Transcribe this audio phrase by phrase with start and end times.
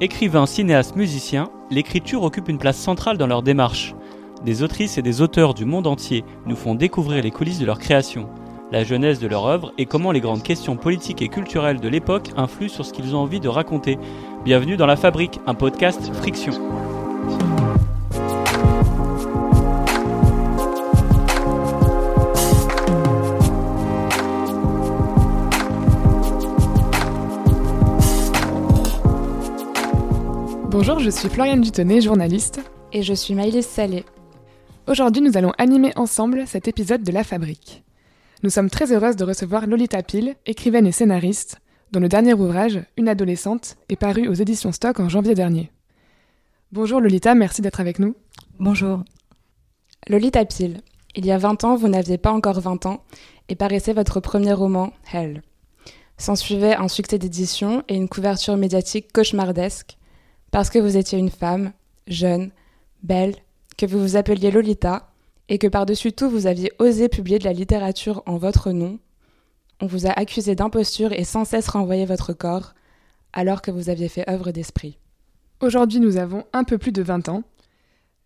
[0.00, 3.94] Écrivains, cinéastes, musiciens, l'écriture occupe une place centrale dans leur démarche.
[4.44, 7.78] Des autrices et des auteurs du monde entier nous font découvrir les coulisses de leur
[7.78, 8.28] création,
[8.72, 12.30] la jeunesse de leur œuvre et comment les grandes questions politiques et culturelles de l'époque
[12.36, 13.96] influent sur ce qu'ils ont envie de raconter.
[14.44, 16.54] Bienvenue dans La Fabrique, un podcast Friction.
[31.04, 32.62] Je suis Floriane Dutonnet, journaliste.
[32.90, 34.06] Et je suis Maëlys Salé.
[34.88, 37.84] Aujourd'hui, nous allons animer ensemble cet épisode de La Fabrique.
[38.42, 41.60] Nous sommes très heureuses de recevoir Lolita Pile, écrivaine et scénariste,
[41.92, 45.70] dont le dernier ouvrage, Une adolescente, est paru aux éditions Stock en janvier dernier.
[46.72, 48.14] Bonjour Lolita, merci d'être avec nous.
[48.58, 49.04] Bonjour.
[50.08, 50.80] Lolita Pile,
[51.16, 53.04] il y a 20 ans, vous n'aviez pas encore 20 ans
[53.50, 55.42] et paraissait votre premier roman, Hell.
[56.16, 59.98] S'ensuivait un succès d'édition et une couverture médiatique cauchemardesque
[60.54, 61.72] parce que vous étiez une femme,
[62.06, 62.52] jeune,
[63.02, 63.34] belle,
[63.76, 65.10] que vous vous appeliez Lolita,
[65.48, 69.00] et que par-dessus tout vous aviez osé publier de la littérature en votre nom,
[69.80, 72.74] on vous a accusé d'imposture et sans cesse renvoyé votre corps,
[73.32, 74.96] alors que vous aviez fait œuvre d'esprit.
[75.58, 77.42] Aujourd'hui, nous avons un peu plus de 20 ans.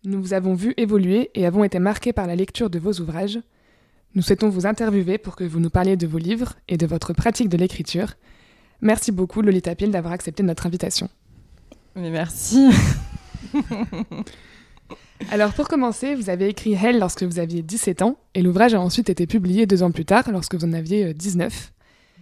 [0.03, 3.39] Nous vous avons vu évoluer et avons été marqués par la lecture de vos ouvrages.
[4.13, 7.11] Nous souhaitons vous interviewer pour que vous nous parliez de vos livres et de votre
[7.11, 8.13] pratique de l'écriture.
[8.81, 11.09] Merci beaucoup, Lolita Pile, d'avoir accepté notre invitation.
[11.95, 12.69] Mais merci.
[15.31, 18.81] Alors pour commencer, vous avez écrit Hell lorsque vous aviez 17 ans et l'ouvrage a
[18.81, 21.73] ensuite été publié deux ans plus tard lorsque vous en aviez 19.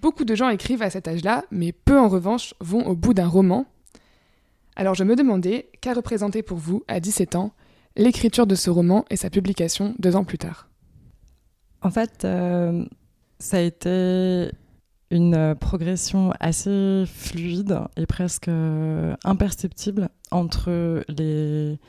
[0.01, 3.27] Beaucoup de gens écrivent à cet âge-là, mais peu en revanche vont au bout d'un
[3.27, 3.65] roman.
[4.75, 7.51] Alors je me demandais, qu'a représenté pour vous, à 17 ans,
[7.95, 10.67] l'écriture de ce roman et sa publication deux ans plus tard?
[11.81, 12.85] En fait, euh,
[13.39, 14.51] ça a été
[15.09, 18.49] une progression assez fluide et presque
[19.23, 21.79] imperceptible entre les,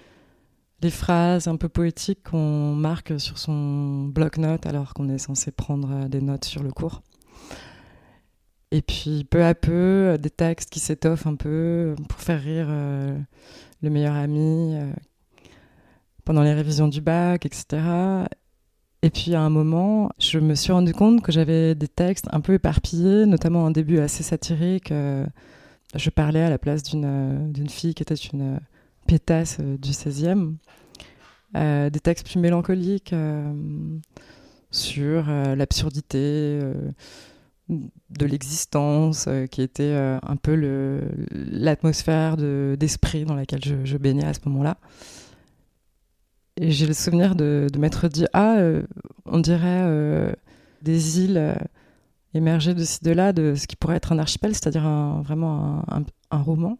[0.82, 6.08] les phrases un peu poétiques qu'on marque sur son bloc-notes alors qu'on est censé prendre
[6.08, 7.02] des notes sur le cours.
[8.70, 13.18] Et puis peu à peu, des textes qui s'étoffent un peu pour faire rire euh,
[13.82, 14.92] le meilleur ami euh,
[16.24, 17.82] pendant les révisions du bac, etc.
[19.02, 22.40] Et puis à un moment, je me suis rendu compte que j'avais des textes un
[22.40, 24.90] peu éparpillés, notamment un début assez satirique.
[24.90, 25.24] Euh,
[25.94, 28.60] je parlais à la place d'une d'une fille qui était une
[29.06, 30.56] pétasse du 16e.
[31.56, 33.52] Euh, des textes plus mélancoliques euh,
[34.70, 36.60] sur euh, l'absurdité
[37.68, 40.54] de l'existence, qui était un peu
[41.30, 44.78] l'atmosphère d'esprit dans laquelle je baignais à ce moment-là.
[46.60, 48.58] Et j'ai le souvenir de, de m'être dit Ah,
[49.26, 50.34] on dirait
[50.82, 51.56] des îles
[52.34, 54.88] émergées de ci, de là, de ce qui pourrait être un archipel, c'est-à-dire
[55.22, 55.84] vraiment
[56.30, 56.78] un, roman.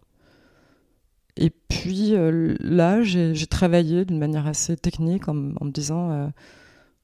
[1.36, 6.26] Et puis euh, là, j'ai travaillé d'une manière assez technique en, me disant euh,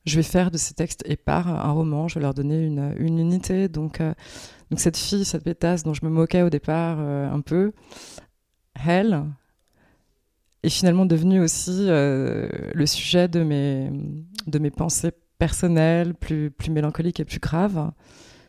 [0.05, 3.19] je vais faire de ces textes épars un roman, je vais leur donner une, une
[3.19, 3.69] unité.
[3.69, 4.13] Donc, euh,
[4.71, 7.73] donc cette fille, cette pétasse dont je me moquais au départ un peu,
[8.85, 9.25] elle,
[10.65, 13.91] est finalement devenue aussi le sujet de mes,
[14.47, 17.93] de mes pensées personnelles, plus, plus mélancoliques et plus graves.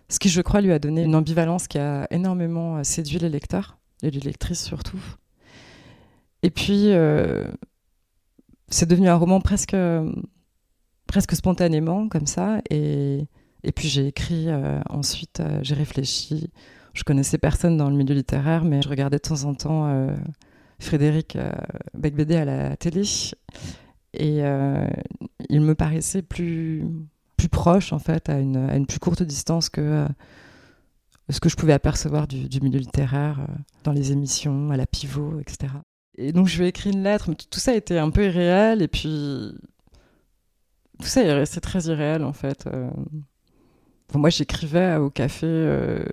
[0.09, 3.77] Ce qui, je crois, lui a donné une ambivalence qui a énormément séduit les lecteurs,
[4.03, 4.99] et les lectrices surtout.
[6.43, 7.43] Et puis, euh,
[8.69, 9.75] c'est devenu un roman presque,
[11.07, 12.61] presque spontanément, comme ça.
[12.69, 13.27] Et,
[13.63, 16.51] et puis, j'ai écrit euh, ensuite, euh, j'ai réfléchi.
[16.93, 20.07] Je connaissais personne dans le milieu littéraire, mais je regardais de temps en temps
[20.79, 21.37] Frédéric
[21.93, 23.03] Becbédé à la télé.
[24.13, 24.41] Et
[25.49, 26.85] il me paraissait plus,
[27.37, 30.05] plus proche, en fait, à une, à une plus courte distance que
[31.29, 33.47] ce que je pouvais apercevoir du, milieu littéraire
[33.83, 35.73] dans les émissions, à la pivot, etc.
[36.17, 38.81] Et donc je lui ai écrit une lettre, mais tout ça était un peu irréel,
[38.81, 39.53] et puis
[40.99, 42.67] tout ça est resté très irréel en fait.
[42.67, 42.89] Euh.
[44.13, 46.03] moi j'écrivais au café euh,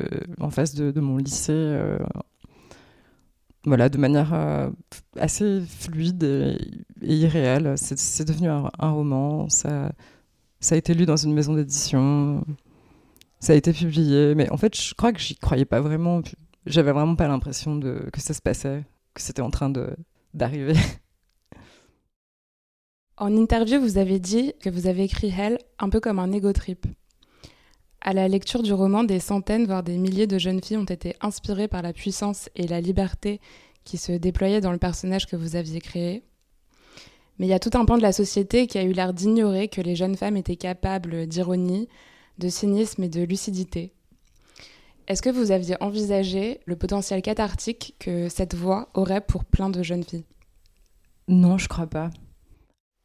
[0.40, 1.98] en face de, mon lycée, euh,
[3.64, 4.70] voilà, de manière
[5.19, 6.23] assez fluide
[7.03, 7.75] et, irréelle.
[7.76, 9.93] C'est devenu un, roman, ça,
[10.61, 12.44] ça a été lu dans une maison d'édition,
[13.41, 16.23] ça a été publié, mais en fait je crois que j'y croyais pas vraiment.
[16.67, 19.73] J'avais vraiment pas l'impression que ça se passait que c'était en train
[20.35, 20.75] d'arriver.
[23.19, 26.53] En interview, vous avez dit que vous avez écrit Hell un peu comme un ego
[26.53, 26.87] trip.
[28.04, 31.14] À la lecture du roman, des centaines, voire des milliers de jeunes filles ont été
[31.20, 33.40] inspirées par la puissance et la liberté
[33.84, 36.25] qui se déployaient dans le personnage que vous aviez créé.
[37.38, 39.69] Mais il y a tout un pan de la société qui a eu l'air d'ignorer
[39.69, 41.88] que les jeunes femmes étaient capables d'ironie,
[42.38, 43.93] de cynisme et de lucidité.
[45.06, 49.84] Est-ce que vous aviez envisagé le potentiel cathartique que cette voix aurait pour plein de
[49.84, 50.26] jeunes filles?
[51.28, 52.10] Non, je crois pas.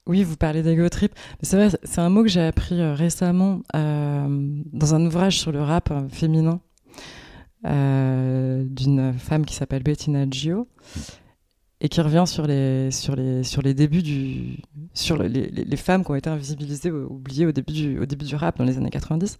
[0.07, 1.13] Oui, vous parlez d'ego trip.
[1.41, 4.27] C'est vrai, c'est un mot que j'ai appris euh, récemment euh,
[4.71, 6.61] dans un ouvrage sur le rap euh, féminin
[7.63, 10.69] d'une femme qui s'appelle Bettina Gio
[11.81, 14.59] et qui revient sur les, sur les, sur les débuts du.
[14.93, 18.35] sur les, les, femmes qui ont été invisibilisées, oubliées au début, du, au début du
[18.35, 19.37] rap dans les années 90.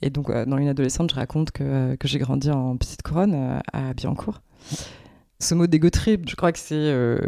[0.00, 3.92] Et donc, dans une adolescente, je raconte que, que j'ai grandi en petite couronne à
[3.92, 4.40] Biancourt
[5.42, 7.18] ce mot d'ego trip, je crois que c'est euh,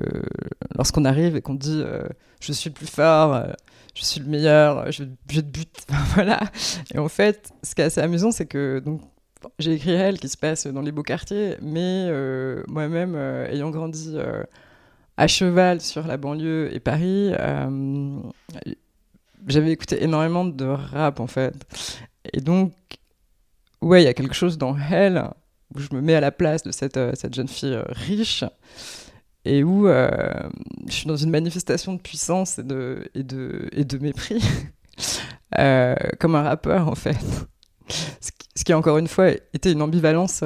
[0.77, 2.05] lorsqu'on arrive et qu'on dit euh,
[2.41, 3.53] je suis le plus fort, euh,
[3.95, 6.41] je suis le meilleur, je, je te bute, voilà.
[6.95, 9.01] Et en fait, ce qui est assez amusant, c'est que donc
[9.59, 12.11] j'ai écrit elle qui se passe dans les beaux quartiers, mais
[12.67, 13.15] moi-même
[13.51, 14.17] ayant grandi
[15.17, 17.33] à cheval sur la banlieue et Paris,
[19.47, 21.55] j'avais écouté énormément de rap en fait.
[22.33, 22.73] Et donc,
[23.83, 25.29] ouais, il y a quelque chose dans elle
[25.75, 28.45] où je me mets à la place de cette, euh, cette jeune fille euh, riche
[29.45, 30.09] et où euh,
[30.87, 34.43] je suis dans une manifestation de puissance et de, et de, et de mépris,
[36.19, 37.19] comme un rappeur en fait.
[38.57, 40.43] Ce qui, encore une fois été une ambivalence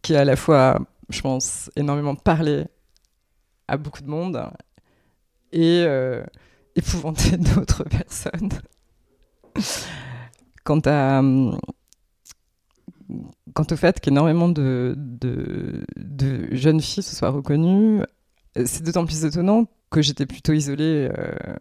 [0.00, 0.78] qui a à la fois,
[1.10, 2.64] je pense, énormément parlé
[3.68, 4.42] à beaucoup de monde
[5.52, 5.84] et
[6.74, 8.48] épouvanté d'autres personnes.
[10.64, 11.58] Quant à hum,
[13.54, 15.84] quant au fait qu'énormément de, de,
[16.52, 18.02] jeunes filles se soient reconnues,
[18.64, 21.56] c'est d'autant plus étonnant que j'étais plutôt isolée euh,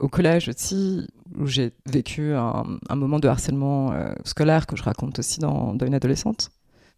[0.00, 1.06] au collège aussi,
[1.38, 5.94] où j'ai vécu un, moment de harcèlement euh, scolaire que je raconte aussi dans, une
[5.94, 6.50] adolescente.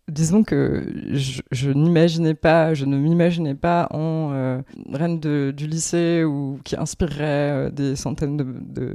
[0.08, 4.60] Disons que je, n'imaginais pas, je ne m'imaginais pas en euh,
[4.92, 8.36] reine du lycée ou qui inspirerait des centaines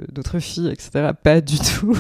[0.10, 1.12] d'autres filles, etc.
[1.22, 1.98] Pas du tout.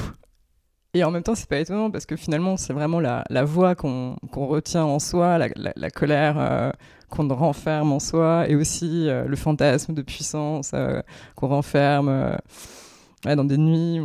[0.93, 4.15] Et en même temps, c'est pas étonnant parce que finalement, c'est vraiment la, voix qu'on
[4.33, 6.71] retient en soi, la, la, colère euh,
[7.09, 11.01] qu'on renferme en soi, et aussi euh, le fantasme de puissance euh,
[11.35, 12.37] qu'on renferme
[13.25, 14.01] dans des nuits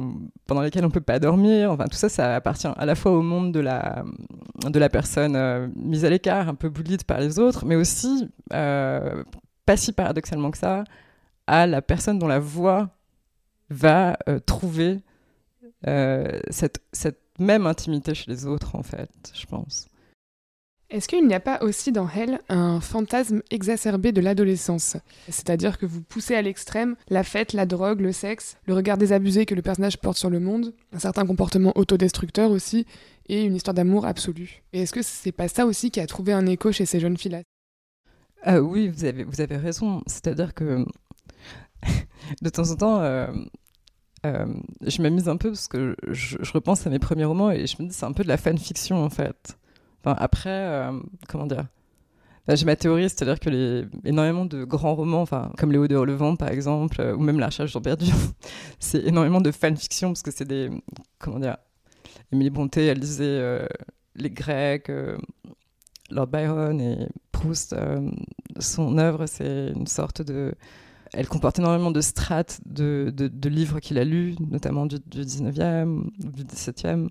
[0.46, 1.70] pendant lesquelles on peut pas dormir.
[1.70, 4.04] Enfin, tout ça, ça appartient à la fois au monde de la,
[4.66, 9.76] de la personne mise à l'écart, un peu bullied par les autres, mais aussi, pas
[9.76, 10.82] si paradoxalement que ça,
[11.46, 12.90] à la personne dont la voix
[13.70, 14.98] va trouver
[15.86, 19.88] euh, cette, cette même intimité chez les autres, en fait, je pense.
[20.90, 24.98] Est-ce qu'il n'y a pas aussi dans Hell un fantasme exacerbé de l'adolescence?
[25.26, 29.46] C'est-à-dire que vous poussez à l'extrême la fête, la drogue, le sexe, le regard désabusé
[29.46, 32.86] que le personnage porte sur le monde, un certain comportement autodestructeur aussi,
[33.30, 34.62] et une histoire d'amour absolue.
[34.74, 37.16] Et est-ce que c'est pas ça aussi qui a trouvé un écho chez ces jeunes
[37.16, 37.40] filles-là?
[38.48, 40.02] Euh, Oui, vous avez, vous avez raison.
[40.06, 40.84] C'est-à-dire que
[42.42, 43.28] de temps en temps, euh,
[44.24, 44.46] euh,
[44.86, 47.88] je m'amuse un peu parce que je, repense à mes premiers romans et je me
[47.88, 49.58] dis c'est un peu de la fanfiction en fait.
[50.00, 50.92] Enfin, après, euh,
[51.28, 51.66] comment dire?
[52.48, 55.96] J'ai ma théorie, c'est-à-dire que les, énormément de grands romans, enfin, comme Les Hauts de
[55.96, 58.10] Levant par exemple, euh, ou même La Recherche perdu,
[58.80, 60.70] c'est énormément de fanfiction parce que c'est des.
[61.18, 61.56] Comment dire
[62.32, 63.68] Émilie Bonté, elle lisait
[64.16, 64.90] les Grecs,
[66.10, 67.76] Lord Byron et Proust.
[68.58, 70.54] son œuvre, c'est une sorte de
[71.12, 73.12] elle comporte énormément de strates de,
[73.48, 77.08] livres qu'il a lus, notamment du, 19e, du 17e.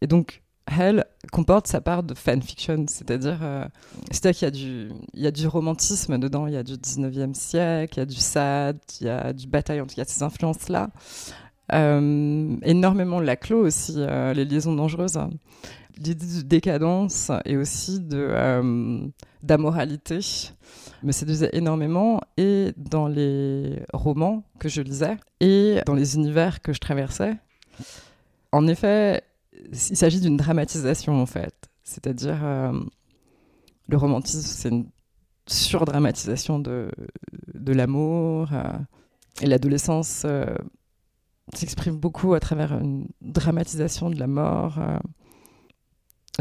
[0.00, 3.64] Et donc, Hell comporte sa part de fanfiction, c'est-à-dire euh,
[4.10, 7.94] qu'il y, a du, y a du romantisme dedans, il y a du 19e siècle,
[7.96, 10.90] il y a du sad, il y a du bataille, en tout cas, ces influences-là.
[11.72, 15.18] Euh, énormément Laclos aussi, euh, les liaisons dangereuses.
[15.96, 19.10] L'idée de décadence et aussi de,
[19.42, 20.20] d'amoralité
[21.02, 26.72] me séduisait énormément et dans les romans que je lisais et dans les univers que
[26.72, 27.36] je traversais.
[28.52, 29.22] En effet,
[29.72, 32.72] il s'agit d'une dramatisation en fait, c'est-à-dire euh,
[33.88, 34.88] le romantisme, c'est une
[35.46, 36.90] surdramatisation de,
[37.54, 38.62] de l'amour euh,
[39.40, 40.46] et l'adolescence euh,
[41.54, 44.78] s'exprime beaucoup à travers une dramatisation de la mort.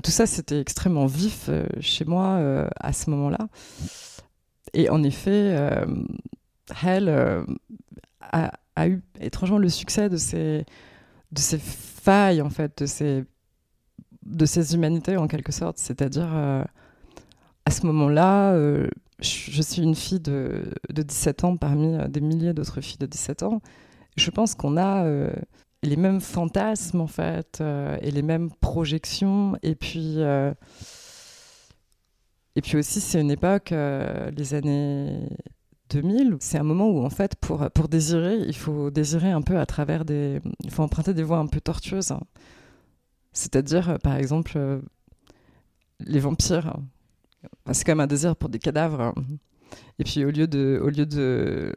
[0.04, 1.50] tout ça, c'était extrêmement vif
[1.80, 3.48] chez moi à ce moment-là.
[4.74, 5.86] Et en effet, euh,
[6.84, 7.44] Hell euh,
[8.22, 10.66] a, eu étrangement le succès de ces,
[11.58, 15.78] failles, en fait, de ces, humanités, en quelque sorte.
[15.78, 16.64] C'est-à-dire, euh,
[17.66, 18.58] à ce moment-là,
[19.20, 23.44] je, suis une fille de, de 17 ans parmi des milliers d'autres filles de 17
[23.44, 23.62] ans.
[24.16, 25.06] Je pense qu'on a
[25.84, 27.62] les mêmes fantasmes, en fait,
[28.02, 29.58] et les mêmes projections.
[29.64, 30.20] Et puis
[32.58, 35.30] et puis aussi, c'est une époque, euh, les années
[35.92, 39.60] 2000, c'est un moment où, en fait, pour, pour désirer, il faut désirer un peu
[39.60, 40.42] à travers des.
[40.64, 42.14] Il faut emprunter des voies un peu tortueuses.
[43.32, 44.82] C'est-à-dire, par exemple,
[46.00, 46.78] les vampires.
[47.72, 49.14] c'est quand même un désir pour des cadavres.
[50.00, 51.76] Et puis au lieu de, au lieu de,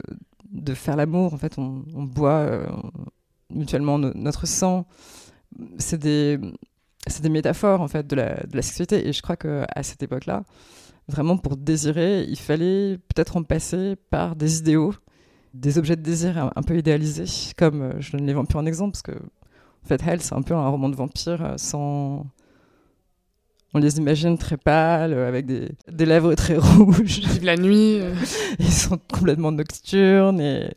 [0.50, 2.48] de faire l'amour, en fait, on, boit
[3.50, 4.86] mutuellement notre sang.
[5.76, 6.40] C'est des,
[7.06, 9.08] c'est des métaphores en fait de la, de la sexualité.
[9.08, 10.44] Et je crois qu'à cette époque-là,
[11.08, 14.94] vraiment pour désirer, il fallait peut-être en passer par des idéaux,
[15.54, 18.92] des objets de désir un, peu idéalisés, comme euh, je donne les vampires en exemple,
[18.92, 22.26] parce que en fait, Hell, c'est un peu un roman de vampires euh, sans.
[23.72, 27.22] On les imagine très pâles, euh, avec des, des lèvres très rouges.
[27.42, 28.00] La nuit.
[28.58, 30.70] Ils sont complètement nocturnes et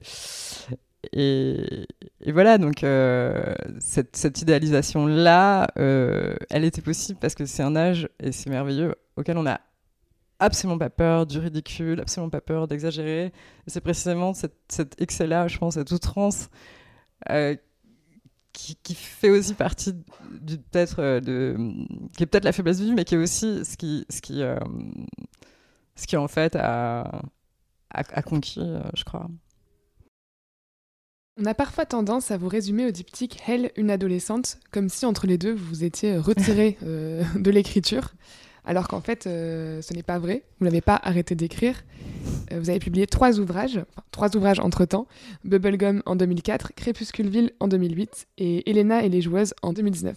[1.12, 1.86] et,
[2.28, 8.32] voilà, donc euh, cette, idéalisation-là, euh, elle était possible parce que c'est un âge, et
[8.32, 9.60] c'est merveilleux, auquel on n'a
[10.40, 13.34] absolument pas peur du ridicule, absolument pas peur d'exagérer.
[13.68, 16.50] C'est précisément cet excès-là, je pense, cette outrance,
[17.30, 17.56] euh,
[18.54, 19.94] qui, fait aussi partie
[20.40, 21.58] du peut-être de
[22.16, 24.44] qui est peut-être la faiblesse vie, mais qui est aussi ce qui ce qui
[25.96, 27.22] ce qui en fait a,
[27.92, 28.62] a conquis,
[28.96, 29.28] je crois.
[31.42, 35.26] On a parfois tendance à vous résumer au diptyque Elle, une adolescente, comme si entre
[35.26, 38.14] les deux vous étiez retiré euh, de l'écriture,
[38.66, 41.84] alors qu'en fait euh, ce n'est pas vrai, vous n'avez pas arrêté d'écrire.
[42.52, 43.80] Euh, vous avez publié trois ouvrages,
[44.12, 45.08] trois ouvrages entre-temps,
[45.44, 50.16] Bubblegum en 2004, Crépusculeville en 2008 et Elena et les joueuses en 2019.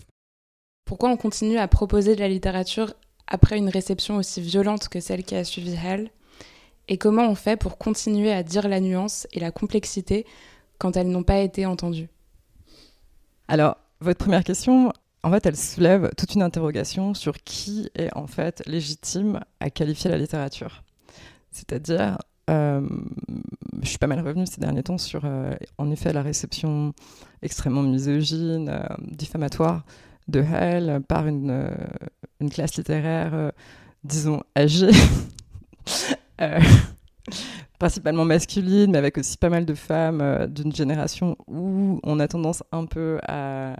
[0.84, 2.92] Pourquoi on continue à proposer de la littérature
[3.26, 6.10] après une réception aussi violente que celle qui a suivi Elle
[6.88, 10.26] Et comment on fait pour continuer à dire la nuance et la complexité
[10.78, 12.08] quand elles n'ont pas été entendues
[13.48, 14.92] Alors, votre première question,
[15.22, 20.10] en fait, elle soulève toute une interrogation sur qui est en fait légitime à qualifier
[20.10, 20.84] la littérature.
[21.50, 22.18] C'est-à-dire,
[22.48, 22.86] euh,
[23.82, 26.92] je suis pas mal revenue ces derniers temps sur, euh, en effet, la réception
[27.42, 29.84] extrêmement misogyne, euh, diffamatoire
[30.28, 31.70] de Hell par une,
[32.40, 33.52] une classe littéraire,
[34.04, 34.90] disons, âgée.
[37.78, 42.28] principalement masculine, mais avec aussi pas mal de femmes euh, d'une génération où on a
[42.28, 43.76] tendance un peu à,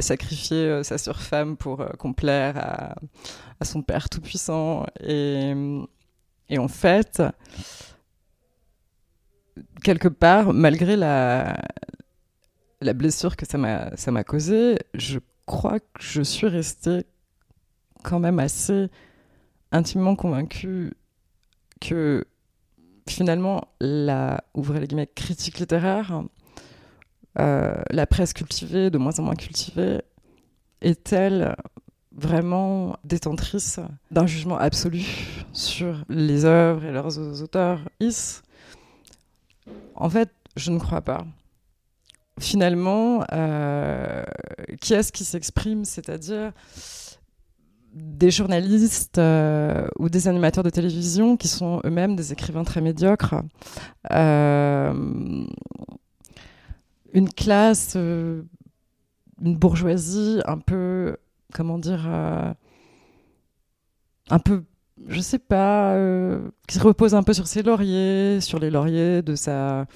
[0.00, 2.94] sacrifier euh, sa surfemme pour euh, complaire
[3.60, 4.86] à, son père tout-puissant.
[5.00, 5.52] Et,
[6.48, 7.22] et, en fait,
[9.84, 11.56] quelque part, malgré la,
[12.80, 17.04] la blessure que ça m'a causée, je crois que je suis restée
[18.02, 18.88] quand même assez
[19.70, 20.92] intimement convaincue
[21.80, 22.26] que
[23.08, 26.22] finalement, la les guillemets, critique littéraire,
[27.38, 30.02] euh, la presse cultivée, de moins en moins cultivée,
[30.80, 31.56] est-elle
[32.14, 33.80] vraiment détentrice
[34.10, 35.04] d'un jugement absolu
[35.52, 37.80] sur les œuvres et leurs auteurs?
[38.00, 38.42] Is?
[39.94, 41.24] En fait, je ne crois pas.
[42.38, 44.24] Finalement, euh,
[44.80, 45.84] qui est-ce qui s'exprime?
[45.84, 46.52] C'est-à-dire
[47.92, 53.34] des journalistes euh, ou des animateurs de télévision qui sont eux-mêmes des écrivains très médiocres.
[54.10, 55.44] Euh,
[57.12, 58.42] une classe, euh,
[59.42, 61.16] une bourgeoisie un peu,
[61.52, 62.54] comment dire, un
[64.38, 64.64] peu,
[65.08, 65.98] je sais pas,
[66.66, 69.86] qui se repose un peu sur ses lauriers, sur les lauriers de sa,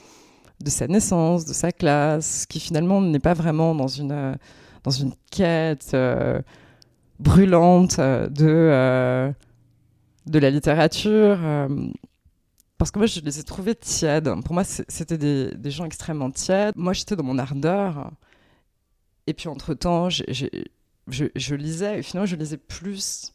[0.62, 4.36] de sa naissance, de sa classe, qui finalement n'est pas vraiment dans une,
[4.82, 5.96] dans une quête
[7.18, 9.32] brûlante euh, de, euh,
[10.26, 11.38] de la littérature.
[11.42, 11.68] Euh,
[12.78, 14.30] parce que moi, je les ai trouvés tièdes.
[14.44, 16.74] Pour moi, c'était des, des, gens extrêmement tièdes.
[16.76, 18.10] Moi, j'étais dans mon ardeur.
[19.26, 20.22] Et puis, entre-temps, je,
[21.08, 22.00] je, lisais.
[22.00, 23.32] Et finalement, je lisais plus.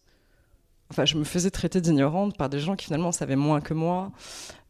[0.91, 4.11] Enfin, je me faisais traiter d'ignorante par des gens qui finalement savaient moins que moi.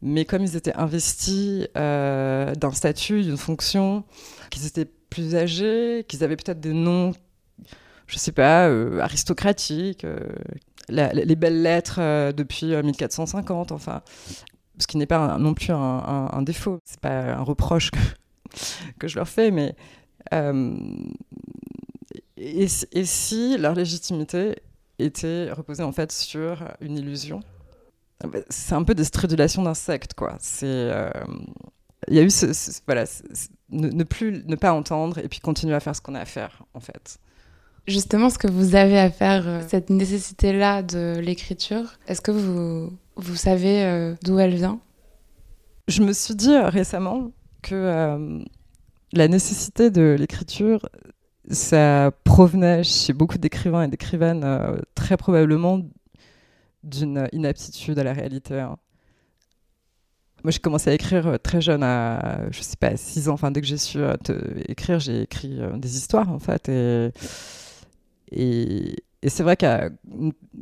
[0.00, 4.04] Mais comme ils étaient investis d'un statut, d'une fonction,
[4.50, 7.12] qu'ils étaient plus âgés, qu'ils avaient peut-être des noms
[8.12, 10.18] je sais pas, euh, aristocratique, euh,
[10.88, 14.02] les belles lettres euh, depuis 1450, enfin,
[14.78, 17.90] ce qui n'est pas non plus un, un, un défaut, c'est pas un reproche
[18.98, 19.74] que, je leur fais, mais
[22.36, 24.56] et, si leur légitimité
[24.98, 27.40] était reposée en fait sur une illusion?
[28.50, 30.36] C'est un peu des stridulations d'insectes, quoi.
[30.38, 30.90] C'est
[32.08, 32.46] il y a eu ce,
[32.86, 33.04] voilà,
[33.70, 36.62] ne, plus ne pas entendre et puis continuer à faire ce qu'on a à faire
[36.74, 37.18] en fait.
[37.88, 42.96] Justement, ce que vous avez à faire, euh, cette nécessité-là de l'écriture, est-ce que vous,
[43.16, 44.78] vous savez euh, d'où elle vient?
[45.88, 48.42] Je me suis dit euh, récemment que
[49.12, 50.88] la nécessité de l'écriture,
[51.50, 54.44] ça provenait chez beaucoup d'écrivains et d'écrivaines
[54.96, 55.80] très probablement
[56.82, 58.58] d'une inaptitude à la réalité.
[58.58, 58.78] Hein.
[60.42, 63.34] Moi, j'ai commencé à écrire très jeune, à, je sais pas, 6 ans.
[63.34, 64.00] Enfin, dès que j'ai su
[64.66, 66.68] écrire, j'ai écrit des histoires, en fait.
[68.32, 68.96] Et,
[69.28, 69.88] c'est vrai que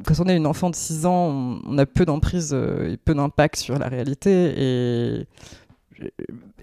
[0.04, 3.56] quand on est une enfant de 6 ans, on, a peu d'emprise et peu d'impact
[3.56, 4.52] sur la réalité.
[4.56, 5.26] Et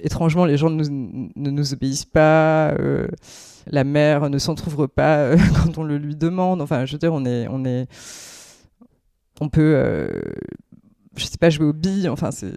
[0.01, 2.75] étrangement, les gens ne nous obéissent pas.
[3.65, 6.61] la mère ne s'entrouvre pas quand on le lui demande.
[6.61, 7.87] Enfin, je veux dire, on est, on est,
[9.41, 10.11] on peut,
[11.15, 12.09] je sais pas, jouer aux billes.
[12.09, 12.53] Enfin, c'est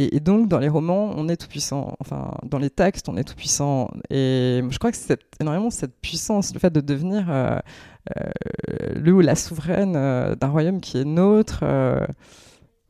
[0.00, 1.96] et, donc, dans les romans, on est tout puissant.
[1.98, 3.90] Enfin, dans les textes, on est tout puissant.
[4.10, 7.58] Et je crois que c'est énormément cette puissance, le fait de devenir euh,
[8.16, 8.30] euh,
[8.94, 11.64] le ou la souveraine euh, d'un royaume qui est nôtre.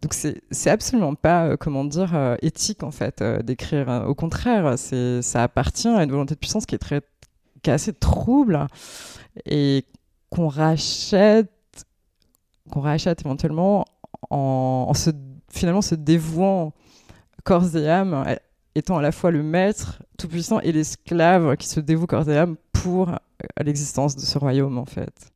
[0.03, 4.05] donc, c'est absolument pas, comment dire, éthique, en fait, d'écrire.
[4.07, 7.01] Au contraire, ça appartient à une volonté de puissance qui est, très,
[7.63, 8.67] qui est assez trouble
[9.47, 9.87] et
[10.29, 11.49] qu'on rachète,
[12.71, 13.87] qu'on rachète éventuellement
[14.29, 15.09] en, en se,
[15.51, 16.75] finalement se dévouant
[17.49, 18.27] corps et âme,
[18.75, 22.57] étant à la fois le maître tout-puissant et l'esclave qui se dévoue corps et âme
[22.73, 23.11] pour
[23.59, 25.33] l'existence de ce royaume en fait.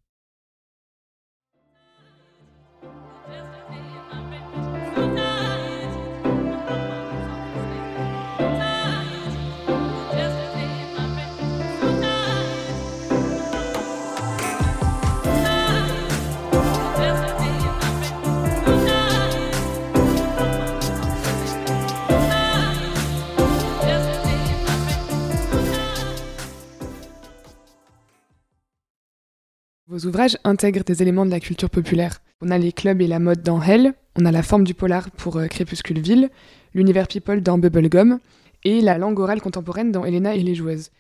[29.93, 32.23] Vos ouvrages intègrent des éléments de la culture populaire.
[32.41, 35.11] On a les clubs et la mode dans Hell, on a la forme du polar
[35.11, 36.31] pour euh, Crépuscule Ville,
[36.73, 38.19] l'univers people dans Bubblegum,
[38.65, 40.93] et la langue orale contemporaine dans Elena et les joueuses.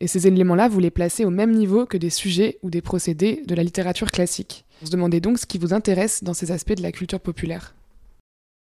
[0.00, 3.44] Et ces éléments-là, vous les placez au même niveau que des sujets ou des procédés
[3.46, 4.64] de la littérature classique.
[4.80, 7.76] Vous se demandez donc ce qui vous intéresse dans ces aspects de la culture populaire.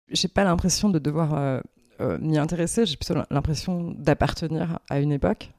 [0.09, 1.59] J'ai pas l'impression de devoir euh,
[2.01, 5.51] euh, m'y intéresser, j'ai plutôt l'impression d'appartenir à une époque.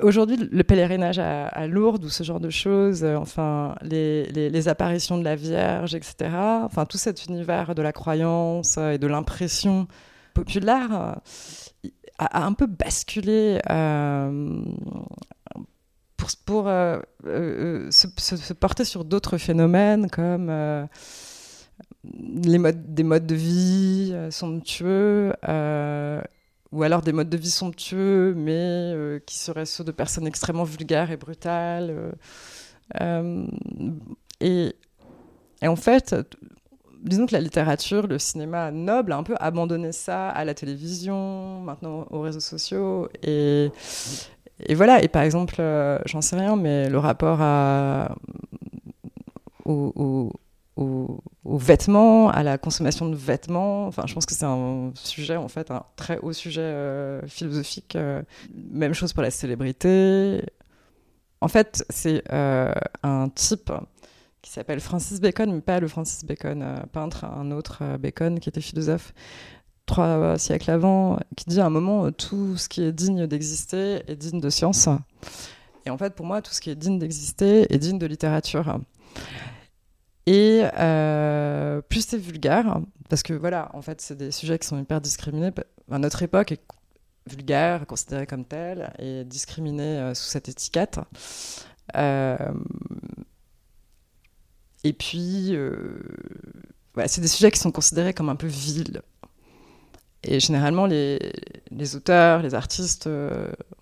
[0.00, 5.24] Aujourd'hui, le pèlerinage à, Lourdes ou ce genre de choses, euh, enfin, les, apparitions de
[5.24, 6.30] la Vierge, etc.,
[6.64, 9.88] enfin, tout cet univers de la croyance et de l'impression
[10.34, 14.62] populaire euh, a, un peu basculé euh,
[16.46, 20.88] pour, se, porter sur d'autres phénomènes comme
[22.04, 25.32] des modes de vie somptueux
[26.72, 28.52] ou alors des modes de vie somptueux, mais
[28.94, 31.90] euh, qui seraient ceux de personnes extrêmement vulgaires et brutales.
[31.90, 32.12] Euh,
[33.00, 33.46] euh,
[34.40, 34.74] et,
[35.66, 36.14] en fait,
[37.02, 41.60] disons que la littérature, le cinéma noble a un peu abandonné ça à la télévision,
[41.62, 43.08] maintenant aux réseaux sociaux.
[43.22, 43.70] Et,
[44.74, 45.62] voilà, et par exemple,
[46.06, 48.14] j'en sais rien, mais le rapport à,
[50.78, 53.86] aux, vêtements, à la consommation de vêtements.
[53.86, 57.96] Enfin, je pense que c'est un sujet, en fait, un très haut sujet euh, philosophique.
[57.96, 58.22] Euh.
[58.54, 60.42] même chose pour la célébrité.
[61.40, 63.72] En fait, c'est euh, un type
[64.40, 68.60] qui s'appelle Francis Bacon, mais pas le Francis Bacon peintre, un autre Bacon qui était
[68.60, 69.12] philosophe
[69.86, 74.16] trois siècles avant, qui dit à un moment tout ce qui est digne d'exister est
[74.16, 74.88] digne de science.
[75.86, 78.78] Et en fait, pour moi, tout ce qui est digne d'exister est digne de littérature.
[80.28, 84.78] Et euh, plus c'est vulgaire, parce que voilà, en fait, c'est des sujets qui sont
[84.78, 85.52] hyper discriminés.
[85.90, 86.60] À notre époque est
[87.26, 91.00] vulgaire, considéré comme tel, et discriminé euh, sous cette étiquette.
[91.96, 92.36] Euh,
[94.84, 95.56] et puis,
[97.06, 99.00] c'est des sujets qui sont considérés comme un peu vils.
[100.24, 103.08] Et généralement, les auteurs, les artistes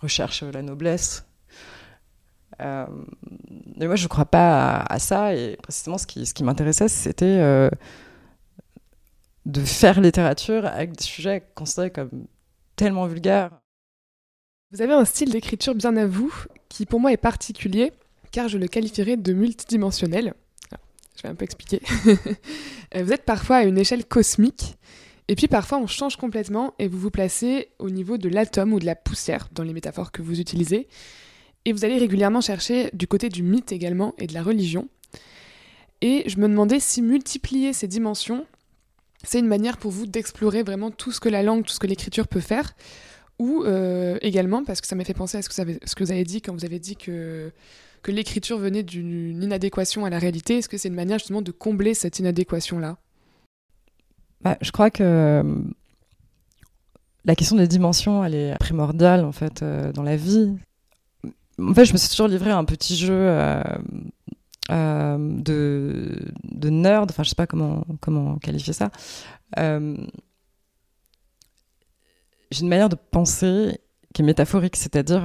[0.00, 1.26] recherchent la noblesse
[2.62, 2.86] euh,
[3.76, 5.34] mais moi, je ne crois pas à, ça.
[5.34, 7.68] Et précisément, ce qui, m'intéressait, c'était euh,
[9.44, 12.26] de faire littérature avec des sujets considérés comme
[12.76, 13.50] tellement vulgaires.
[14.72, 16.32] Vous avez un style d'écriture bien à vous,
[16.68, 17.92] qui pour moi est particulier,
[18.32, 20.34] car je le qualifierais de multidimensionnel.
[21.16, 21.80] je vais un peu expliquer.
[22.94, 24.76] vous êtes parfois à une échelle cosmique,
[25.28, 28.80] et puis parfois on change complètement et vous vous placez au niveau de l'atome ou
[28.80, 30.88] de la poussière dans les métaphores que vous utilisez.
[31.66, 34.88] Et vous allez régulièrement chercher du côté du mythe également et de la religion.
[36.00, 38.46] Et je me demandais si multiplier ces dimensions,
[39.24, 41.88] c'est une manière pour vous d'explorer vraiment tout ce que la langue, tout ce que
[41.88, 42.76] l'écriture peut faire,
[43.40, 46.40] ou euh, également, parce que ça m'a fait penser à ce que, vous avez, dit
[46.40, 47.50] quand vous avez dit que,
[48.07, 51.94] l'écriture venait d'une inadéquation à la réalité, est-ce que c'est une manière justement de combler
[51.94, 52.98] cette inadéquation-là?
[54.42, 55.42] Bah, Je crois que
[57.24, 60.55] la question des dimensions, elle est primordiale en fait euh, dans la vie
[61.58, 63.62] en fait, je me suis toujours livré à un petit jeu euh,
[64.70, 68.90] euh, de, nerd, enfin, je sais pas comment, comment qualifier ça.
[69.58, 69.96] Euh,
[72.50, 73.80] j'ai une manière de penser
[74.14, 75.22] qui est métaphorique, c'est-à-dire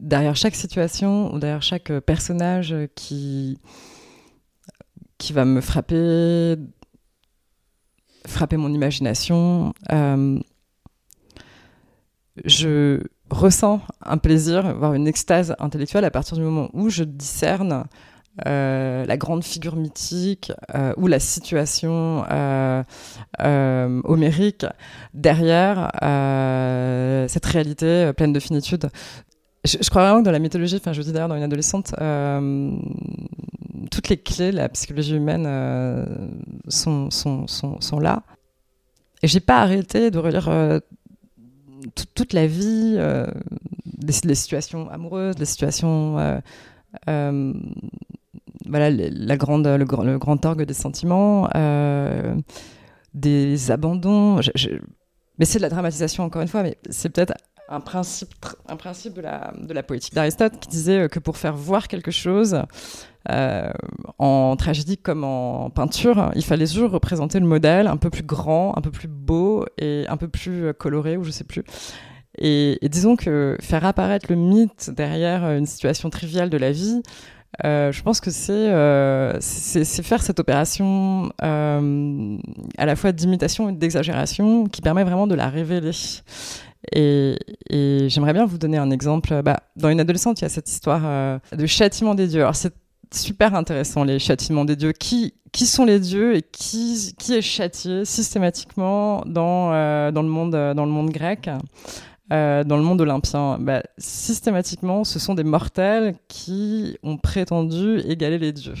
[0.00, 3.58] derrière chaque situation ou derrière chaque personnage qui,
[5.18, 6.56] qui va me frapper,
[8.26, 9.74] frapper mon imagination,
[12.44, 17.84] je ressens un plaisir, voire une extase intellectuelle à partir du moment où je discerne
[18.46, 22.82] euh, la grande figure mythique euh, ou la situation euh,
[24.04, 24.64] homérique
[25.12, 25.90] derrière
[27.28, 28.88] cette réalité pleine de finitude.
[29.64, 31.94] Je, crois vraiment que dans la mythologie, enfin je dis d'ailleurs dans une adolescente,
[33.90, 35.46] toutes les clés de la psychologie humaine
[36.68, 38.22] sont, sont, sont, sont, là.
[39.22, 40.50] Et j'ai pas arrêté de relire
[42.14, 42.98] toute la vie,
[43.84, 46.40] des, situations amoureuses, des situations
[48.68, 49.84] voilà, la grande, le,
[50.18, 52.34] grand orgue des sentiments, euh,
[53.14, 54.40] des abandons.
[55.38, 57.34] mais c'est de la dramatisation, encore une fois, mais c'est peut-être
[57.72, 58.34] un principe,
[58.68, 62.10] un principe de, la, de la poétique d'Aristote qui disait que pour faire voir quelque
[62.10, 62.62] chose,
[63.30, 63.70] euh,
[64.18, 68.76] en tragédie comme en peinture, il fallait toujours représenter le modèle un peu plus grand,
[68.76, 71.64] un peu plus beau et un peu plus coloré, ou je sais plus.
[72.38, 77.02] et disons que faire apparaître le mythe derrière une situation triviale de la vie,
[77.64, 82.38] euh, je pense que euh, c'est c'est faire cette opération euh,
[82.78, 85.92] à la fois d'imitation et d'exagération qui permet vraiment de la révéler.
[86.90, 87.36] Et,
[88.08, 89.42] j'aimerais bien vous donner un exemple.
[89.42, 92.40] Bah, dans une adolescente, il y a cette histoire de châtiment des dieux.
[92.40, 92.74] Alors c'est
[93.12, 94.92] super intéressant les châtiments des dieux.
[94.92, 99.70] Qui qui sont les dieux et qui qui est châtié systématiquement dans
[100.10, 101.48] dans le monde dans le monde grec.
[102.32, 103.58] Euh, dans le monde olympien?
[103.60, 108.74] Bah, Systématiquement, ce sont des mortels qui ont prétendu égaler les dieux,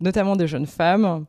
[0.00, 1.24] notamment des jeunes femmes.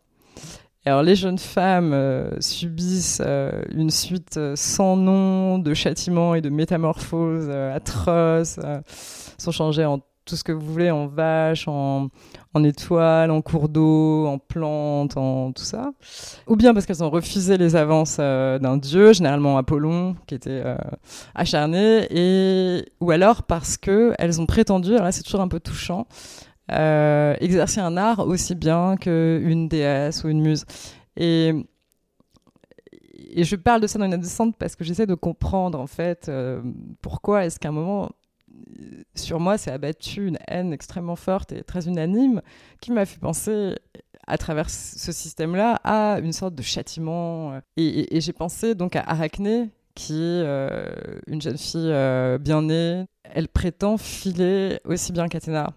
[0.88, 6.50] Alors les jeunes femmes euh, subissent euh, une suite sans nom de châtiments et de
[6.50, 8.58] métamorphoses atroces,
[9.38, 12.10] sont changées en tout ce que vous voulez, en vache, en,
[12.54, 15.92] en étoile, en cours d'eau, en plantes, en tout ça.
[16.48, 20.62] Ou bien parce qu'elles ont refusé les avances euh, d'un dieu, généralement Apollon, qui était
[20.66, 20.78] euh,
[21.34, 26.08] acharné, et ou alors parce qu'elles ont prétendu, alors là c'est toujours un peu touchant,
[26.72, 30.66] euh, exercer un art aussi bien qu'une déesse ou une muse.
[31.16, 31.54] Et
[33.36, 36.32] je parle de ça dans une adolescente parce que j'essaie de comprendre en fait
[37.02, 38.10] pourquoi est-ce qu'à un moment
[39.16, 42.42] sur moi s'est abattue une haine extrêmement forte et très unanime
[42.82, 43.76] qui m'a fait penser
[44.28, 47.60] à travers ce système-là à une sorte de châtiment.
[47.78, 50.92] Et, j'ai pensé donc à Arachné, qui est euh,
[51.28, 53.06] une jeune fille euh, bien née.
[53.24, 55.74] Elle prétend filer aussi bien qu'Athéna.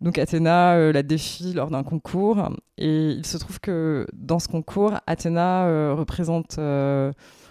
[0.00, 4.48] Donc Athéna euh, la défie lors d'un concours et il se trouve que dans ce
[4.48, 6.58] concours, Athéna représente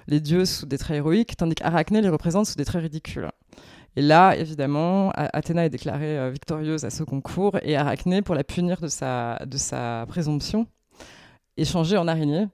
[0.07, 3.29] les dieux sous des traits héroïques, tandis qu'Arachné les représente sous des traits ridicules.
[3.95, 8.43] Et là, évidemment, Athéna est déclarée euh, victorieuse à ce concours et Arachné, pour la
[8.43, 10.67] punir de sa, de sa présomption,
[11.55, 12.47] est changée en araignée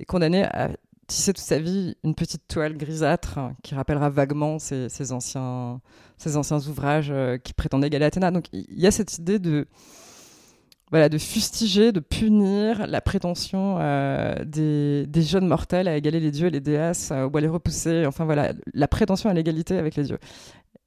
[0.00, 0.70] et condamnée à
[1.06, 5.80] tisser toute sa vie une petite toile grisâtre qui rappellera vaguement ses, anciens,
[6.18, 8.30] ses anciens ouvrages euh, qui prétendaient égaler Athéna.
[8.30, 9.66] Donc il y a cette idée de,
[10.90, 16.48] voilà, de fustiger, de punir la prétention euh, des, jeunes mortels à égaler les dieux
[16.48, 20.04] et les déesses, ou à les repousser, enfin voilà, la prétention à l'égalité avec les
[20.04, 20.18] dieux.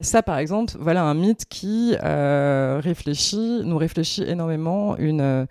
[0.02, 5.46] Ça, par exemple, voilà un mythe qui euh, réfléchit, nous réfléchit énormément une, euh,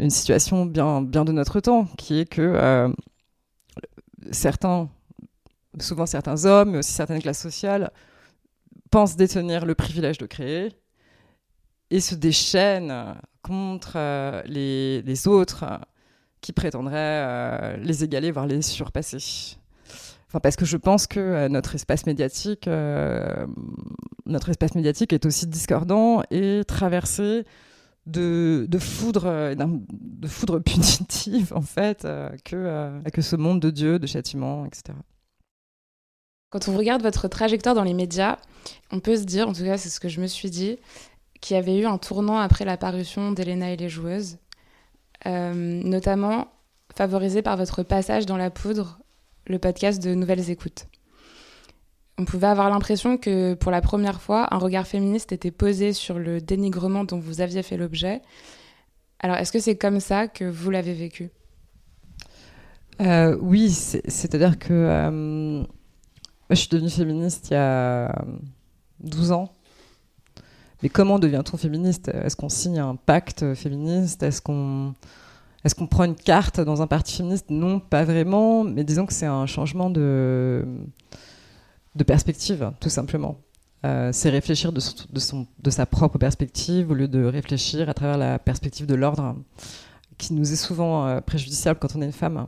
[0.00, 2.88] une situation bien, bien de notre temps, qui est que euh,
[4.32, 4.88] certains,
[5.80, 7.90] souvent certains hommes, mais aussi certaines classes sociales,
[8.90, 10.72] pensent détenir le privilège de créer
[11.90, 15.64] et se déchaînent contre les, les, autres
[16.40, 19.56] qui prétendraient les égaler, voire les surpasser.
[20.42, 23.46] Parce que je pense que euh, notre espace médiatique, euh,
[24.26, 27.44] notre espace médiatique est aussi discordant et traversé
[28.06, 32.06] de, de foudre, euh, de foudre punitive en fait,
[32.44, 34.96] que, que ce monde de Dieu, de châtiment, etc.
[36.50, 38.38] Quand on regarde votre trajectoire dans les médias,
[38.90, 40.78] on peut se dire, en tout cas c'est ce que je me suis dit,
[41.40, 44.38] qu'il y avait eu un tournant après l'apparition d'Elena et les joueuses,
[45.24, 46.48] notamment
[46.94, 49.00] favorisé par votre passage dans la poudre
[49.46, 50.86] le podcast de Nouvelles Écoutes.
[52.18, 56.18] On pouvait avoir l'impression que pour la première fois, un regard féministe était posé sur
[56.18, 58.22] le dénigrement dont vous aviez fait l'objet.
[59.18, 61.30] Alors, est-ce que c'est comme ça que vous l'avez vécu?
[63.02, 65.62] Euh, Oui, c'est-à-dire que euh,
[66.48, 68.24] je suis devenue féministe il y a
[69.00, 69.52] 12 ans.
[70.82, 72.08] Mais comment devient-on féministe?
[72.08, 74.22] Est-ce qu'on signe un pacte féministe?
[74.22, 74.94] Est-ce qu'on
[75.64, 77.46] est-ce qu'on prend une carte dans un parti féministe?
[77.50, 80.64] Non, pas vraiment, mais disons que c'est un changement de,
[81.96, 83.38] de perspective, tout simplement.
[83.84, 88.18] euh, c'est réfléchir de, son, de, sa propre perspective au lieu de réfléchir à travers
[88.18, 89.36] la perspective de l'ordre,
[90.18, 92.46] qui nous est souvent euh, préjudiciable quand on est une femme.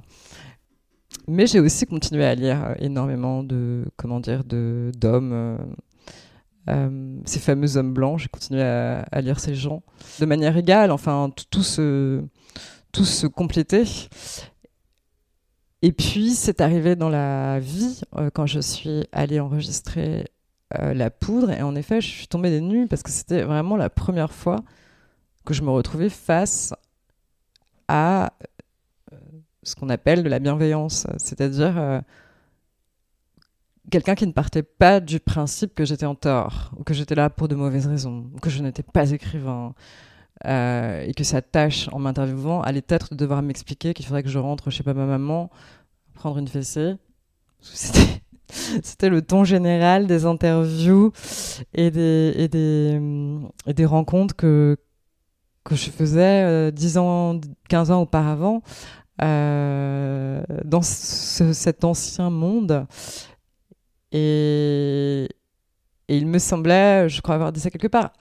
[1.27, 5.59] Mais j'ai aussi continué à lire euh, énormément de, comment dire, de d'hommes,
[7.25, 8.19] ces fameux hommes blancs.
[8.19, 9.83] J'ai continué à, lire ces gens
[10.21, 10.91] de manière égale.
[10.91, 12.23] Enfin, tout se,
[12.93, 13.85] tout se complétait.
[15.83, 18.01] Et puis, c'est arrivé dans la vie
[18.35, 20.27] quand je suis allée enregistrer
[20.79, 21.51] euh, la poudre.
[21.51, 24.63] Et en effet, je suis tombée des nues parce que c'était vraiment la première fois
[25.47, 26.75] que je me retrouvais face
[27.89, 28.35] à
[29.13, 29.17] euh,
[29.63, 32.01] ce qu'on appelle de la bienveillance, c'est-à-dire euh,
[33.91, 37.31] quelqu'un qui ne partait pas du principe que j'étais en tort, ou que j'étais là
[37.31, 39.75] pour de mauvaises raisons, ou que je n'étais pas écrivain,
[40.45, 44.39] et que sa tâche en m'interviewant allait être de devoir m'expliquer qu'il faudrait que je
[44.39, 45.51] rentre chez papa maman,
[46.15, 46.97] prendre une fessée.
[48.83, 51.13] C'était le ton général des interviews
[51.75, 52.99] et des,
[53.85, 54.77] rencontres que,
[55.65, 58.63] que je faisais euh, 10 ans, 15 ans auparavant
[59.23, 62.87] euh, dans cet ancien monde.
[64.13, 65.29] Et
[66.09, 68.13] il me semblait, je crois avoir dit ça quelque part,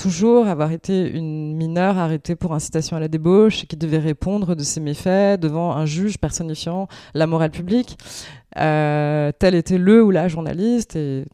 [0.00, 4.54] toujours avoir été une mineure arrêtée pour incitation à la débauche et qui devait répondre
[4.54, 7.98] de ses méfaits devant un juge personnifiant la morale publique.
[8.58, 11.26] Euh, tel était le ou la journaliste et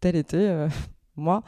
[0.00, 0.68] tel était euh,
[1.16, 1.42] moi.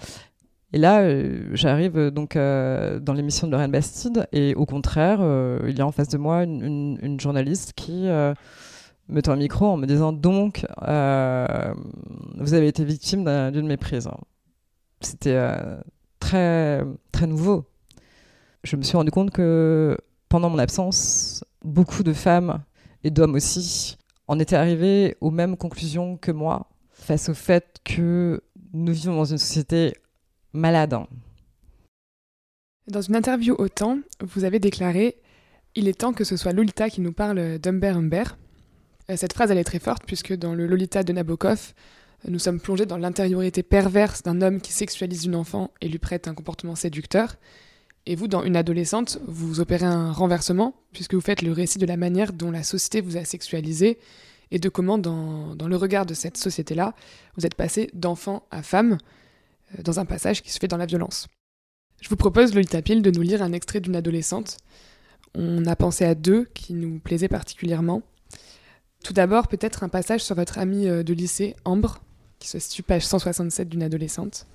[0.73, 5.21] Et là, euh, j'arrive donc dans l'émission de Lorraine Bastide et au contraire,
[5.69, 9.77] il y a en face de moi une, journaliste qui me tend un micro en
[9.77, 14.09] me disant donc, vous avez été victime d'une méprise.
[15.03, 15.37] C'était
[16.23, 17.65] très, très nouveau.
[18.63, 22.63] Je me suis rendu compte que pendant mon absence, beaucoup de femmes
[23.03, 28.41] et d'hommes aussi en étaient arrivés aux mêmes conclusions que moi face au fait que
[28.73, 29.95] nous vivons dans une société
[30.53, 30.95] malade.
[32.87, 35.17] Dans une interview au Temps, vous avez déclaré
[35.75, 38.25] Il est temps que ce soit Lolita qui nous parle d'Humber Humber.
[39.11, 41.75] Euh, cette phrase, elle est très forte puisque dans le Lolita de Nabokov,
[42.29, 46.29] nous sommes plongés dans l'intériorité perverse d'un homme qui sexualise une enfant et lui prête
[46.29, 47.37] un comportement séducteur.
[48.07, 51.87] Et vous, dans Une adolescente, vous opérez un renversement, puisque vous faites le récit de
[51.87, 53.99] la manière dont la société vous a sexualisé
[54.51, 56.95] et de comment, dans, le regard de cette société-là,
[57.37, 58.99] vous êtes passé d'enfant à femme,
[59.79, 61.29] euh, dans un passage qui se fait dans la violence.
[62.03, 64.59] Je vous propose, Lolita Pile, de nous lire un extrait d'une adolescente.
[65.35, 68.03] On a pensé à deux qui nous plaisaient particulièrement.
[69.03, 72.03] Tout d'abord, peut-être un passage sur votre amie euh, de lycée, Ambre,
[72.43, 74.47] qui se page 167 d'une adolescente.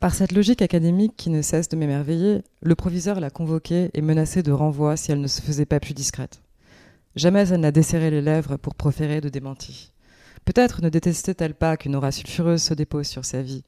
[0.00, 4.42] Par cette logique académique qui ne cesse de m'émerveiller, le proviseur l'a convoquée et menacée
[4.42, 6.40] de renvoi si elle ne se faisait pas plus discrète.
[7.14, 9.92] Jamais elle n'a desserré les lèvres pour proférer de démentis.
[10.44, 13.62] Peut-être ne détestait-elle pas qu'une aura sulfureuse se dépose sur sa vie.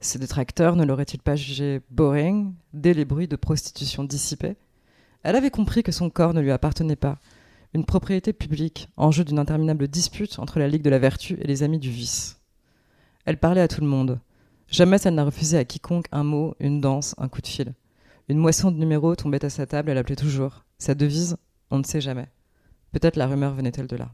[0.00, 4.56] Ses détracteurs ne l'auraient-ils pas jugé boring dès les bruits de prostitution dissipés?
[5.22, 7.18] Elle avait compris que son corps ne lui appartenait pas,
[7.74, 11.62] une propriété publique, enjeu d'une interminable dispute entre la Ligue de la Vertu et les
[11.62, 12.40] Amis du Vice.
[13.24, 14.20] Elle parlait à tout le monde.
[14.68, 17.74] Jamais elle n'a refusé à quiconque un mot, une danse, un coup de fil.
[18.28, 20.64] Une moisson de numéros tombait à sa table, elle appelait toujours.
[20.78, 21.36] Sa devise,
[21.70, 22.28] on ne sait jamais.
[22.92, 24.10] Peut-être la rumeur venait-elle de là.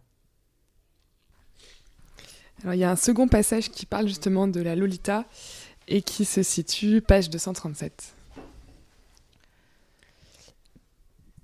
[2.62, 5.26] Alors, il y a un second passage qui parle justement de la Lolita
[5.88, 8.14] et qui se situe page 237.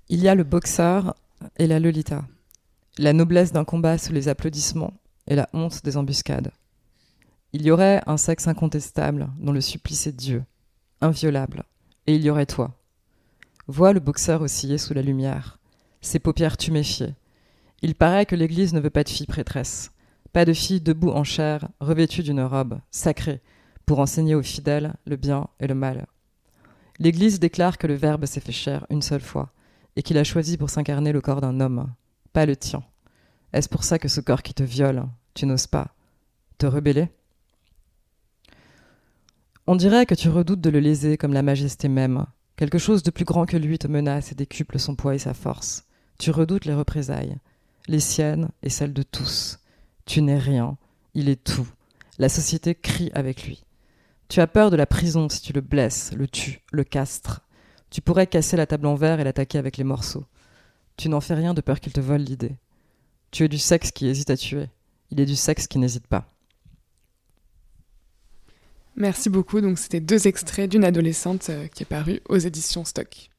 [0.09, 1.15] Il y a le boxeur
[1.57, 2.25] et la Lolita,
[2.97, 4.93] la noblesse d'un combat sous les applaudissements
[5.27, 6.51] et la honte des embuscades.
[7.53, 10.43] Il y aurait un sexe incontestable dont le supplice est Dieu,
[11.01, 11.63] inviolable,
[12.07, 12.77] et il y aurait toi.
[13.67, 15.59] Vois le boxeur osciller sous la lumière,
[16.01, 17.15] ses paupières tuméfiées.
[17.81, 19.91] Il paraît que l'Église ne veut pas de fille prêtresse,
[20.33, 23.41] pas de fille debout en chair, revêtue d'une robe, sacrée,
[23.85, 26.07] pour enseigner aux fidèles le bien et le mal.
[26.99, 29.51] L'Église déclare que le Verbe s'est fait chair une seule fois,
[29.95, 31.93] et qu'il a choisi pour s'incarner le corps d'un homme,
[32.33, 32.83] pas le tien.
[33.53, 35.93] Est-ce pour ça que ce corps qui te viole, tu n'oses pas
[36.57, 37.09] te rebeller?
[39.67, 42.25] On dirait que tu redoutes de le léser comme la majesté même.
[42.55, 45.33] Quelque chose de plus grand que lui te menace et décuple son poids et sa
[45.33, 45.85] force.
[46.19, 47.37] Tu redoutes les représailles,
[47.87, 49.59] les siennes et celles de tous.
[50.05, 50.77] Tu n'es rien,
[51.13, 51.67] il est tout.
[52.19, 53.63] La société crie avec lui.
[54.29, 57.41] Tu as peur de la prison si tu le blesses, le tues, le castres.
[57.91, 60.25] Tu pourrais casser la table en verre et l'attaquer avec les morceaux.
[60.95, 62.55] Tu n'en fais rien de peur qu'il te vole l'idée.
[63.31, 64.67] Tu es du sexe qui hésite à tuer.
[65.11, 66.25] Il est du sexe qui n'hésite pas.
[68.95, 69.59] Merci beaucoup.
[69.61, 73.30] Donc, c'était deux extraits d'une adolescente euh, qui est parue aux éditions Stock.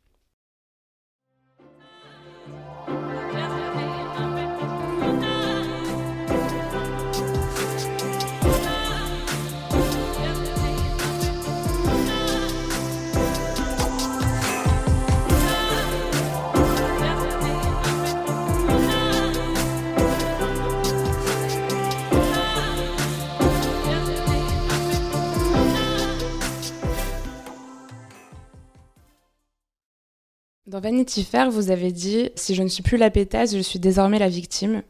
[30.72, 33.78] Dans Vanity Fair, vous avez dit Si je ne suis plus la pétasse, je suis
[33.78, 34.80] désormais la victime.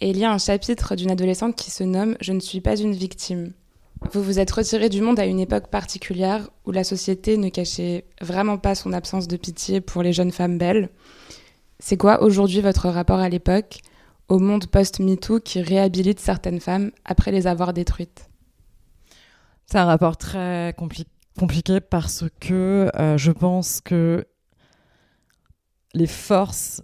[0.00, 2.74] Et il y a un chapitre d'une adolescente qui se nomme Je ne suis pas
[2.74, 3.52] une victime.
[4.10, 8.04] Vous vous êtes retiré du monde à une époque particulière où la société ne cachait
[8.20, 10.88] vraiment pas son absence de pitié pour les jeunes femmes belles.
[11.78, 13.78] C'est quoi aujourd'hui votre rapport à l'époque,
[14.26, 18.28] au monde post-MeToo qui réhabilite certaines femmes après les avoir détruites?
[19.66, 20.74] C'est un rapport très
[21.38, 24.26] compliqué parce que euh, je pense que
[25.94, 26.82] les forces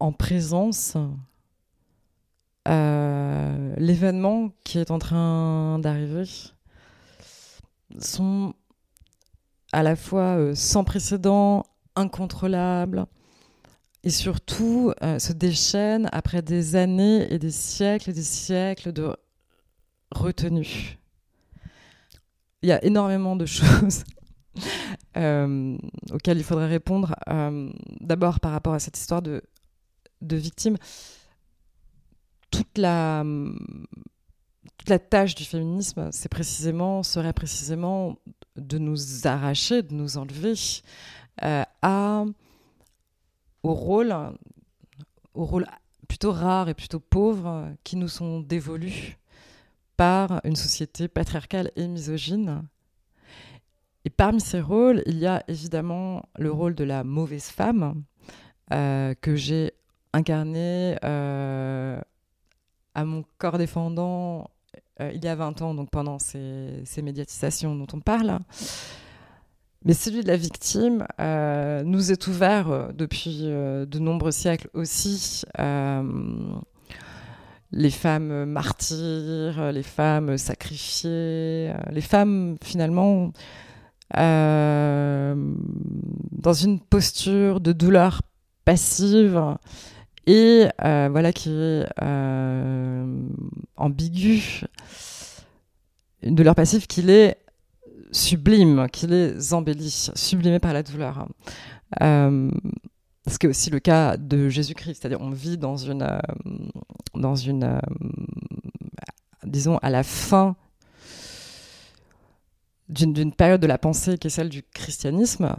[0.00, 0.96] en présence
[2.68, 6.24] euh, l'événement qui est en train d'arriver
[7.98, 8.54] sont
[9.72, 11.64] à la fois euh, sans précédent,
[11.96, 13.06] incontrôlables,
[14.04, 19.16] et surtout euh, se déchaînent après des années et des siècles et des siècles de
[20.10, 20.98] retenue.
[22.62, 24.04] Il y a énormément de choses
[25.16, 27.14] auxquelles il faudrait répondre.
[28.00, 29.42] D'abord par rapport à cette histoire de,
[30.20, 30.76] victimes
[32.50, 33.24] toute la,
[35.10, 38.18] tâche du féminisme, c'est précisément, serait précisément
[38.56, 40.54] de nous arracher, de nous enlever
[41.42, 41.64] euh,
[43.62, 44.14] au rôle,
[45.34, 45.66] au rôle
[46.08, 49.18] plutôt rare et plutôt pauvre qui nous sont dévolus
[49.96, 52.64] par une société patriarcale et misogyne.
[54.04, 58.02] Et parmi ces rôles, il y a évidemment le rôle de la mauvaise femme
[58.72, 59.72] euh, que j'ai
[60.12, 62.00] incarné euh,
[62.94, 64.50] à mon corps défendant
[65.00, 68.40] euh, il y a 20 ans, donc pendant ces, médiatisations dont on parle.
[69.84, 75.42] Mais celui de la victime nous est ouvert depuis de nombreux siècles aussi.
[77.72, 83.32] les femmes martyrs, les femmes sacrifiées, les femmes finalement
[84.14, 85.34] dans
[86.52, 88.22] une posture de douleur
[88.64, 89.56] passive
[90.26, 93.28] et euh, voilà qui est euh,
[93.76, 94.62] ambigu
[96.22, 97.38] de leur passif qu'il est
[98.12, 101.26] sublime, qu'il les embellit, sublimé par la douleur.
[102.02, 102.50] Euh,
[103.26, 106.20] ce qui est aussi le cas de Jésus-Christ, c'est-à-dire on vit dans une, euh,
[107.14, 107.80] dans une
[109.44, 110.56] disons, à la fin
[112.92, 115.56] d'une période de la pensée qui est celle du christianisme,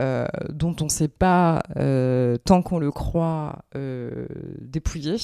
[0.00, 4.26] euh, dont on ne sait pas, euh, tant qu'on le croit, euh,
[4.60, 5.16] dépouillé.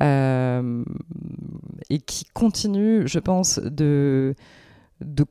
[0.00, 4.34] et qui continue, je pense, de,
[5.00, 5.24] de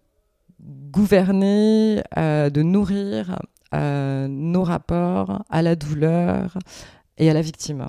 [0.62, 3.42] gouverner, de nourrir
[3.74, 6.58] nos rapports à la douleur
[7.18, 7.88] et à la victime.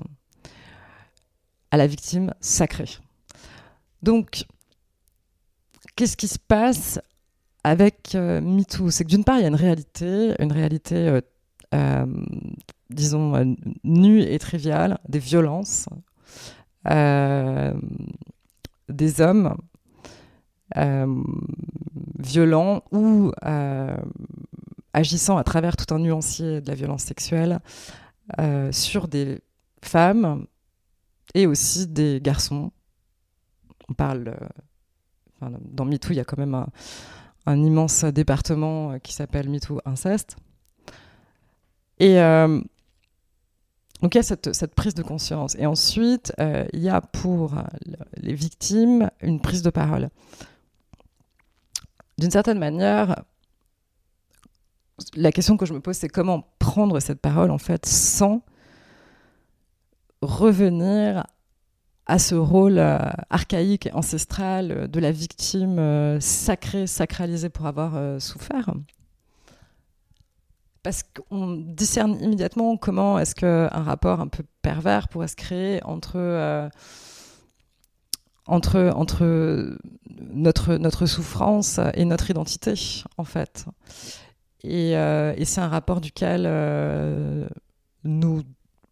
[1.71, 2.89] À la victime sacrée.
[4.01, 4.45] Donc,
[5.95, 6.99] qu'est-ce qui se passe
[7.63, 11.21] avec euh, MeToo, c'est que d'une part, il y a une réalité, une réalité, euh,
[11.73, 12.05] euh,
[12.91, 15.87] disons, nue et triviale, des violences,
[18.87, 19.55] des hommes
[22.19, 23.31] violents ou
[24.93, 27.59] agissant à travers tout un nuancier de la violence sexuelle
[28.69, 29.41] sur des
[29.81, 30.45] femmes
[31.33, 32.71] et aussi des garçons.
[33.89, 34.35] On parle.
[35.41, 36.65] Dans MeToo, il y a quand même
[37.45, 40.37] un, immense département euh, qui s'appelle MeToo Inceste.
[41.99, 42.59] Et euh,
[44.01, 45.55] donc il y a cette, prise de conscience.
[45.57, 47.55] Et ensuite, euh, il y a pour
[48.17, 50.09] les victimes une prise de parole.
[52.17, 53.23] D'une certaine manière,
[55.15, 58.41] la question que je me pose, c'est comment prendre cette parole en fait sans
[60.21, 61.25] revenir
[62.05, 62.99] à ce rôle euh,
[63.29, 68.71] archaïque et ancestral euh, de la victime euh, sacrée, sacralisée pour avoir souffert.
[70.83, 76.69] Parce qu'on discerne immédiatement comment est-ce qu'un rapport un peu pervers pourrait se créer entre,
[78.45, 79.77] entre, entre
[80.31, 82.75] notre, notre souffrance et notre identité,
[83.17, 83.65] en fait.
[84.63, 86.43] Et, et c'est un rapport duquel
[88.03, 88.43] nous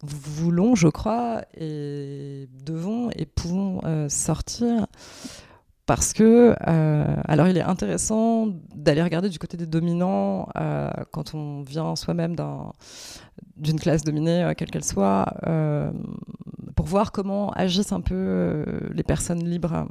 [0.06, 4.86] voulons, je crois, et devons et pouvons euh, sortir
[5.86, 11.34] parce que, euh, alors il est intéressant d'aller regarder du côté des dominants euh, quand
[11.34, 12.36] on vient soi-même
[13.56, 15.26] d'une classe dominée, quelle qu'elle soit,
[16.74, 19.86] pour voir comment agissent un peu les personnes libres,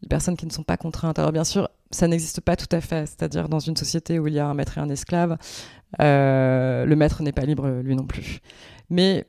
[0.00, 1.18] les personnes qui ne sont pas contraintes.
[1.18, 4.32] Alors bien sûr, ça n'existe pas tout à fait, c'est-à-dire dans une société où il
[4.32, 5.36] y a un maître et un esclave,
[5.98, 8.40] le maître n'est pas libre lui non plus.
[8.90, 9.26] Mais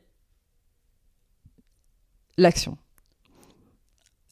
[2.37, 2.77] l'action.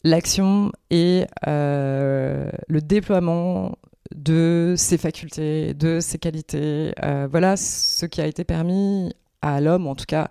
[0.02, 3.76] L'action et euh, le déploiement
[4.14, 6.92] de ses facultés, de ses qualités.
[7.02, 10.30] Euh, voilà ce qui a été permis à l'homme, en tout cas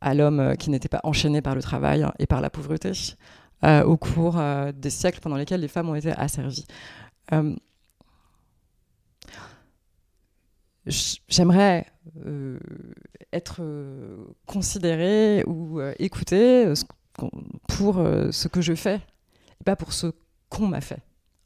[0.00, 2.92] à l'homme qui n'était pas enchaîné par le travail et par la pauvreté,
[3.64, 6.66] euh, au cours euh, des siècles pendant lesquels les femmes ont été asservies.
[10.86, 11.86] J'aimerais
[13.32, 13.60] être
[14.46, 16.72] considérée ou écoutée
[17.68, 19.00] pour ce que je fais,
[19.60, 20.12] et pas pour ce
[20.48, 21.00] qu'on m'a fait,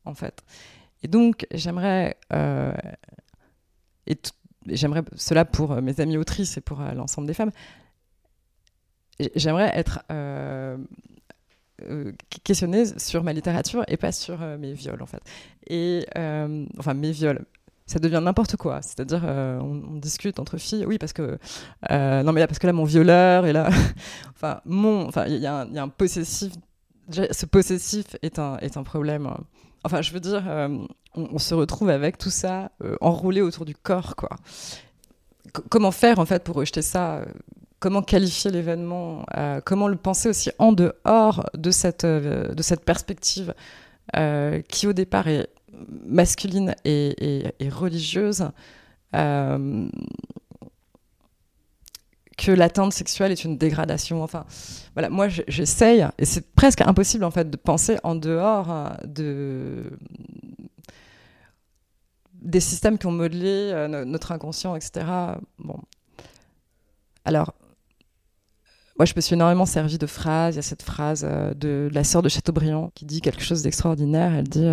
[0.04, 0.42] en fait.
[1.04, 2.72] Et donc, j'aimerais, euh,
[4.06, 4.18] et
[4.66, 7.52] j'aimerais cela pour euh, mes amies autrices et pour euh, l'ensemble des femmes,
[9.36, 10.00] j'aimerais être
[12.42, 15.22] questionnée sur ma littérature et pas sur mes viols, en fait.
[15.68, 16.04] Et,
[16.78, 17.44] enfin, mes viols
[17.86, 18.80] ça devient n'importe quoi.
[18.82, 21.38] C'est-à-dire, on, discute entre filles, oui, parce que
[21.90, 23.68] non, mais là, parce que là, mon violeur et là,
[24.34, 26.52] enfin, mon, enfin, il y, a un possessif.
[27.10, 29.30] Ce possessif est un est un problème
[29.84, 30.78] Enfin, je veux dire, euh,
[31.14, 34.30] on, se retrouve avec tout ça euh, enroulé autour du corps, quoi.
[35.68, 37.24] comment faire, en fait, pour rejeter ça euh,
[37.80, 39.26] Comment qualifier l'événement
[39.66, 43.52] Comment le penser aussi en dehors de cette, de cette perspective
[44.68, 45.50] qui, au départ, est
[46.06, 48.48] masculine et, religieuse
[52.36, 54.22] que l'atteinte sexuelle est une dégradation.
[54.22, 54.44] Enfin,
[54.94, 59.90] voilà, moi j'essaye, et c'est presque impossible en fait de penser en dehors euh, de
[62.32, 65.06] des systèmes qui ont modelé euh, notre inconscient, etc.
[65.58, 65.78] Bon,
[67.24, 67.54] alors.
[68.96, 70.54] Moi, je me suis énormément servi de phrases.
[70.54, 73.62] Il y a cette phrase euh, de, la sœur de Chateaubriand qui dit quelque chose
[73.62, 74.32] d'extraordinaire.
[74.32, 74.68] Elle dit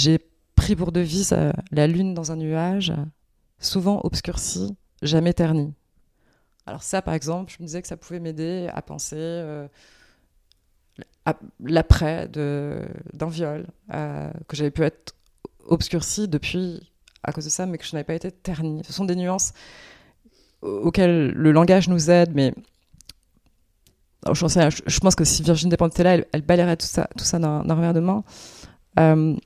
[0.00, 0.18] J'ai
[0.54, 1.36] pris pour devise
[1.72, 2.94] la lune dans un nuage,
[3.58, 5.74] souvent obscurci, jamais terni.
[6.64, 9.68] Alors ça, par exemple, je me disais que ça pouvait m'aider à penser euh,
[11.62, 15.14] l'après d'un viol, euh, que j'avais pu être
[15.66, 16.90] obscurcie depuis
[17.22, 18.80] à cause de ça, mais que je n'avais pas été ternie.
[18.86, 19.52] Ce sont des nuances
[20.62, 22.54] auxquelles le langage nous aide, mais
[24.32, 27.38] je, pense que si Virginie Despentes était là, elle, elle balayerait tout ça, tout ça
[27.38, 28.24] d'un revers de main.
[28.98, 29.36] Euh,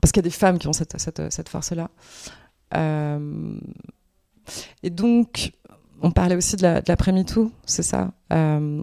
[0.00, 1.90] parce qu'il y a des femmes qui ont cette, force-là.
[4.82, 5.52] et donc,
[6.02, 8.12] on parlait aussi de l'après-MeToo, c'est ça.
[8.32, 8.82] Euh,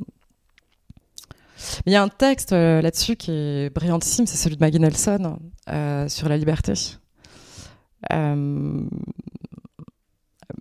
[1.85, 5.39] il y a un texte euh, là-dessus qui est brillantissime, c'est celui de Maggie Nelson
[5.69, 6.73] euh, sur la liberté.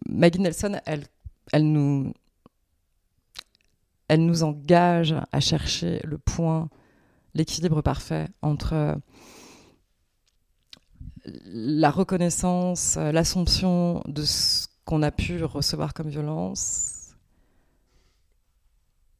[0.08, 1.04] Maggie Nelson, elle,
[1.52, 2.12] elle, nous,
[4.08, 6.70] elle nous engage à chercher le point,
[7.34, 8.96] l'équilibre parfait entre
[11.44, 17.14] la reconnaissance, l'assomption de ce qu'on a pu recevoir comme violence.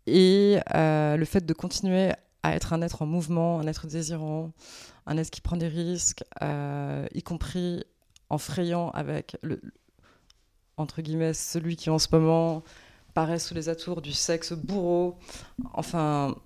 [0.06, 4.52] Et euh, le fait de continuer à être un être en mouvement, un être désirant,
[5.06, 7.82] un être qui prend des risques, euh, y compris
[8.30, 9.60] en frayant avec le,
[10.76, 12.62] entre guillemets, celui qui en ce moment
[13.14, 15.18] paraît sous les atours du sexe bourreau.
[15.72, 16.36] Enfin,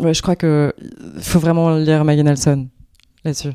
[0.00, 2.68] je crois qu'il faut vraiment lire Maggie Nelson
[3.24, 3.54] là-dessus.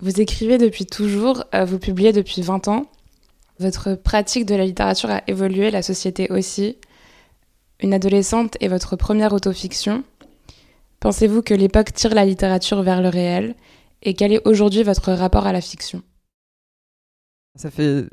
[0.00, 2.86] Vous écrivez depuis toujours, euh, vous publiez depuis 20 ans.
[3.58, 6.76] Votre pratique de la littérature a évolué, la société aussi.
[7.80, 10.04] Une adolescente est votre première autofiction.
[11.00, 13.54] Pensez-vous que l'époque tire la littérature vers le réel?
[14.02, 16.02] Et quel est aujourd'hui votre rapport à la fiction?
[17.54, 18.04] Ça fait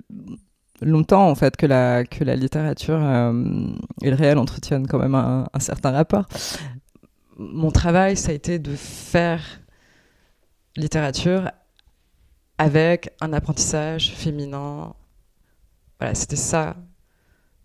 [0.82, 3.44] longtemps en fait que la, que la littérature euh,
[4.02, 6.26] et le réel entretiennent quand même un certain rapport.
[7.38, 9.42] Mon travail, ça a été de faire
[10.78, 11.52] littérature
[12.58, 14.94] avec un apprentissage féminin.
[16.00, 16.76] Voilà, c'était ça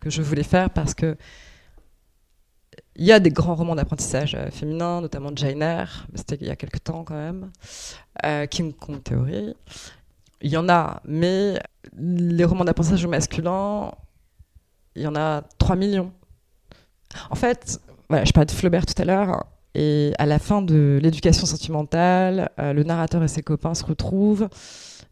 [0.01, 1.17] que je voulais faire parce que
[2.97, 6.51] il y a des grands romans d'apprentissage euh, féminin, notamment Jane Eyre, c'était il y
[6.51, 7.51] a quelques temps quand même,
[8.25, 9.55] euh, Kim Kong Theory.
[10.41, 11.61] Il y en a, mais
[11.97, 13.93] les romans d'apprentissage masculin,
[14.97, 16.13] il y en a 3 millions.
[17.31, 19.47] En fait, voilà, je parlais de Flaubert tout à l'heure,
[19.79, 24.49] et à la fin de l'éducation sentimentale, euh, le narrateur et ses copains se retrouvent.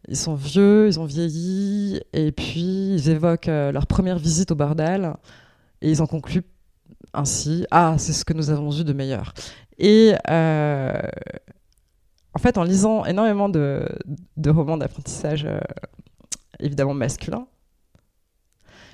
[0.09, 4.55] Ils sont vieux, ils ont vieilli, et puis ils évoquent euh, leur première visite au
[4.55, 5.13] bordel,
[5.81, 6.43] et ils en concluent
[7.13, 9.33] ainsi Ah, c'est ce que nous avons eu de meilleur.
[9.77, 11.01] Et euh,
[12.33, 13.87] en fait, en lisant énormément de,
[14.47, 15.47] romans d'apprentissage,
[16.59, 17.47] évidemment masculins,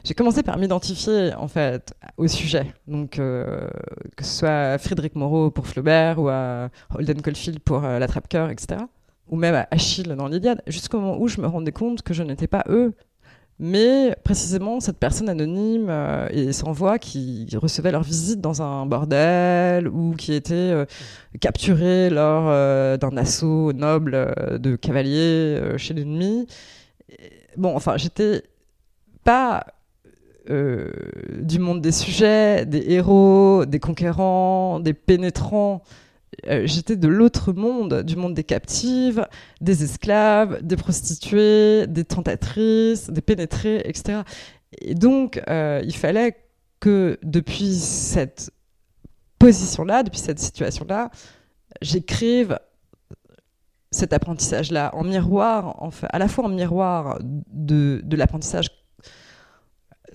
[0.04, 3.70] j'ai commencé par m'identifier en fait au sujet, donc euh,
[4.18, 8.50] que ce soit Frédéric Moreau pour Flaubert ou à Holden Caulfield pour euh, La Trappe-Cœur,
[8.50, 8.82] etc.
[9.30, 12.22] Ou même à Achille dans l'Iliade, jusqu'au moment où je me rendais compte que je
[12.22, 12.94] n'étais pas eux,
[13.60, 18.86] mais précisément cette personne anonyme euh, et sans voix qui recevait leur visite dans un
[18.86, 20.86] bordel ou qui était
[21.40, 22.48] capturée lors
[22.98, 26.46] d'un assaut noble de cavaliers chez l'ennemi.
[27.56, 28.44] Bon, enfin, j'étais
[29.24, 29.66] pas
[30.50, 35.82] du monde des sujets, des héros, des conquérants, des pénétrants
[36.48, 39.28] euh, j'étais de l'autre monde, du monde des captives,
[39.62, 44.22] des esclaves, des prostituées, des tentatrices, des pénétrées, etc.
[44.80, 46.36] Et donc, euh, il fallait
[46.80, 48.52] que depuis cette
[49.40, 51.12] position-là, depuis cette situation-là,
[51.82, 52.60] j'écrive
[53.92, 58.70] cet apprentissage-là en miroir, enfin, à la fois en miroir de l'apprentissage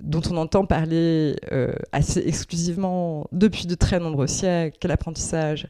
[0.02, 5.68] dont on entend parler euh, assez exclusivement depuis de très nombreux siècles, l'apprentissage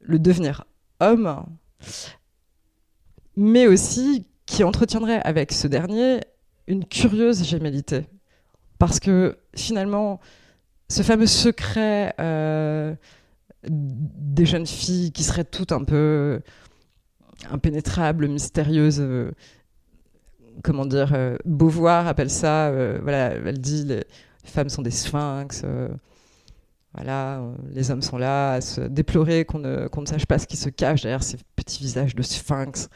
[0.00, 0.64] le devenir
[1.00, 1.44] homme,
[3.36, 6.20] mais aussi qui entretiendrait avec ce dernier
[6.66, 8.06] une curieuse gémellité.
[8.78, 10.20] Parce que finalement,
[10.88, 12.94] ce fameux secret euh,
[13.68, 16.40] des jeunes filles qui seraient toutes un peu
[17.50, 19.04] impénétrables, mystérieuses,
[20.62, 22.70] comment dire, euh, Beauvoir appelle ça,
[23.02, 24.04] voilà, elle dit les
[24.44, 25.64] femmes sont des sphinx
[26.94, 30.46] voilà, euh, les hommes sont là à se déplorer qu'on ne, ne, sache pas ce
[30.46, 32.88] qui se cache derrière ces petits visages de sphinx.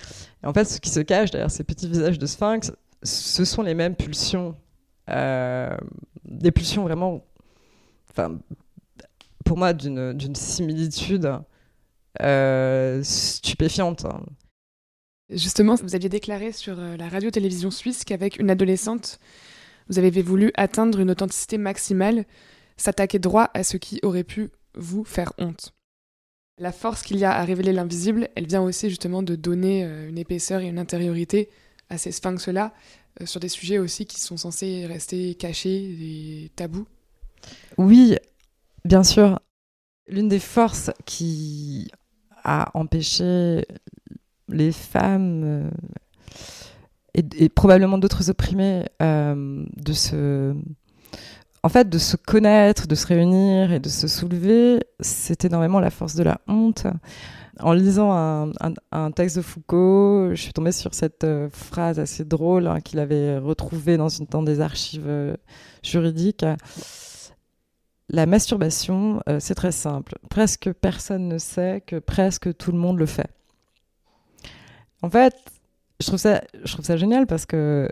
[0.42, 3.62] Et en fait, ce qui se cache derrière ces petits visages de sphinx, ce sont
[3.62, 4.54] les mêmes pulsions.
[5.10, 5.76] Euh,
[6.24, 7.24] des pulsions vraiment,
[8.10, 8.38] enfin,
[9.44, 11.32] pour moi, d'une similitude
[12.22, 14.06] euh, stupéfiante.
[15.30, 19.18] Justement, vous aviez déclaré sur la radio-télévision suisse qu'avec une adolescente,
[19.88, 22.24] vous avez voulu atteindre une authenticité maximale
[22.78, 25.74] s'attaquer droit à ce qui aurait pu vous faire honte.
[26.58, 30.08] La force qu'il y a à révéler l'invisible, elle vient aussi justement de donner euh,
[30.08, 31.50] une épaisseur et une intériorité
[31.90, 32.74] à ces sphinx-là,
[33.20, 36.86] euh, sur des sujets aussi qui sont censés rester cachés et tabous.
[37.76, 38.16] Oui,
[38.84, 39.38] bien sûr.
[40.08, 41.90] L'une des forces qui
[42.42, 43.64] a empêché
[44.48, 45.70] les femmes euh,
[47.14, 50.54] et, probablement d'autres opprimés de se
[51.62, 55.90] en fait, de se connaître, de se réunir et de se soulever, c'est énormément la
[55.90, 56.86] force de la honte.
[57.60, 58.12] En lisant
[58.92, 63.00] un, texte de Foucault, je suis tombée sur cette euh, phrase assez drôle hein, qu'il
[63.00, 65.34] avait retrouvée dans une temps des archives euh,
[65.82, 66.46] juridiques.
[68.08, 70.14] La masturbation, euh, c'est très simple.
[70.30, 73.28] Presque personne ne sait que presque tout le monde le fait.
[75.02, 75.34] En fait,
[76.00, 77.88] je trouve ça, je trouve ça génial parce que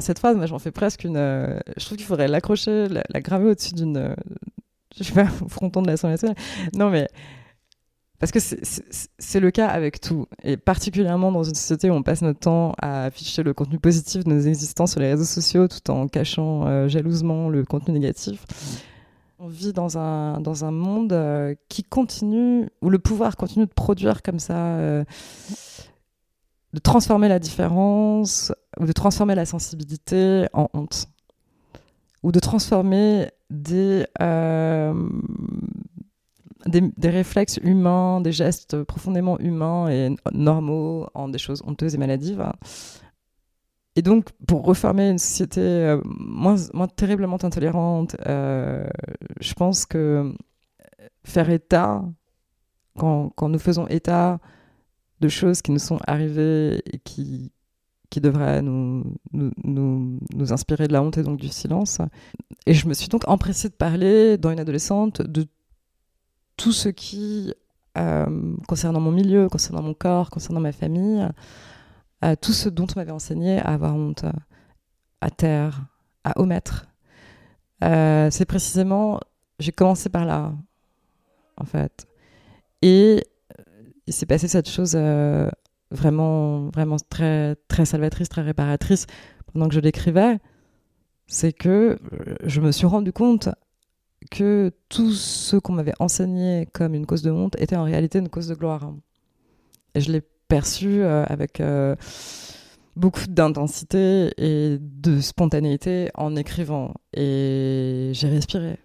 [0.00, 1.16] cette phrase, moi, j'en fais presque une.
[1.16, 3.96] Euh, je trouve qu'il faudrait l'accrocher, la, graver au-dessus d'une.
[3.96, 4.14] Euh,
[4.96, 6.36] je sais pas, au fronton de l'Assemblée nationale.
[6.74, 7.08] Non, mais.
[8.18, 10.26] Parce que c'est le cas avec tout.
[10.42, 14.24] Et particulièrement dans une société où on passe notre temps à afficher le contenu positif
[14.24, 18.42] de nos existences sur les réseaux sociaux tout en cachant euh, jalousement le contenu négatif.
[19.38, 25.04] On vit dans un, monde qui continue, où le pouvoir continue de produire comme ça
[26.76, 31.08] de transformer la différence ou de transformer la sensibilité en honte
[32.22, 34.92] ou de transformer des, euh,
[36.66, 42.44] des, réflexes humains, des gestes profondément humains et normaux en des choses honteuses et maladives.
[43.96, 46.56] Et donc, pour reformer une société euh, moins,
[46.94, 48.86] terriblement intolérante, euh,
[49.40, 50.34] je pense que
[51.24, 52.04] faire état,
[52.98, 54.38] quand, nous faisons état
[55.20, 57.50] de choses qui nous sont arrivées et qui,
[58.16, 59.04] devraient nous,
[60.50, 61.98] inspirer de la honte et donc du silence.
[62.66, 65.46] Et je me suis donc empressée de parler dans une adolescente de
[66.58, 67.52] tout ce qui,
[67.96, 71.26] euh, concernant mon milieu, concernant mon corps, concernant ma famille,
[72.24, 74.24] euh, tout ce dont on m'avait enseigné à avoir honte,
[75.20, 75.86] à taire,
[76.24, 76.86] à omettre.
[77.84, 79.20] Euh, c'est précisément,
[79.58, 80.52] j'ai commencé par là,
[81.56, 82.06] en fait.
[82.82, 83.26] Et
[84.06, 85.48] il s'est passé cette chose euh,
[85.90, 89.06] vraiment, vraiment très, très salvatrice, très réparatrice
[89.52, 90.38] pendant que je l'écrivais.
[91.26, 93.48] C'est que euh, je me suis rendu compte
[94.30, 98.28] que tout ce qu'on m'avait enseigné comme une cause de honte était en réalité une
[98.28, 98.92] cause de gloire.
[99.94, 101.62] Et je l'ai perçu euh, avec
[102.96, 106.94] beaucoup d'intensité et de spontanéité en écrivant.
[107.14, 108.78] Et j'ai respiré.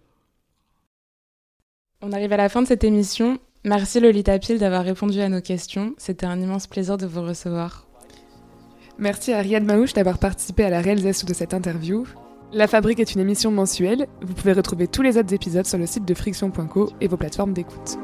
[2.02, 3.40] On arrive à la fin de cette émission.
[3.64, 5.94] Merci Lolita Pile d'avoir répondu à nos questions.
[5.98, 7.86] C'était un immense plaisir de vous recevoir.
[8.98, 12.06] Merci à Riyad Maouche d'avoir participé à la réalisation de cette interview.
[12.54, 14.08] La Fabrique est une émission mensuelle.
[14.22, 17.54] Vous pouvez retrouver tous les autres épisodes sur le site de friction.co et vos plateformes
[17.54, 17.98] d'écoute.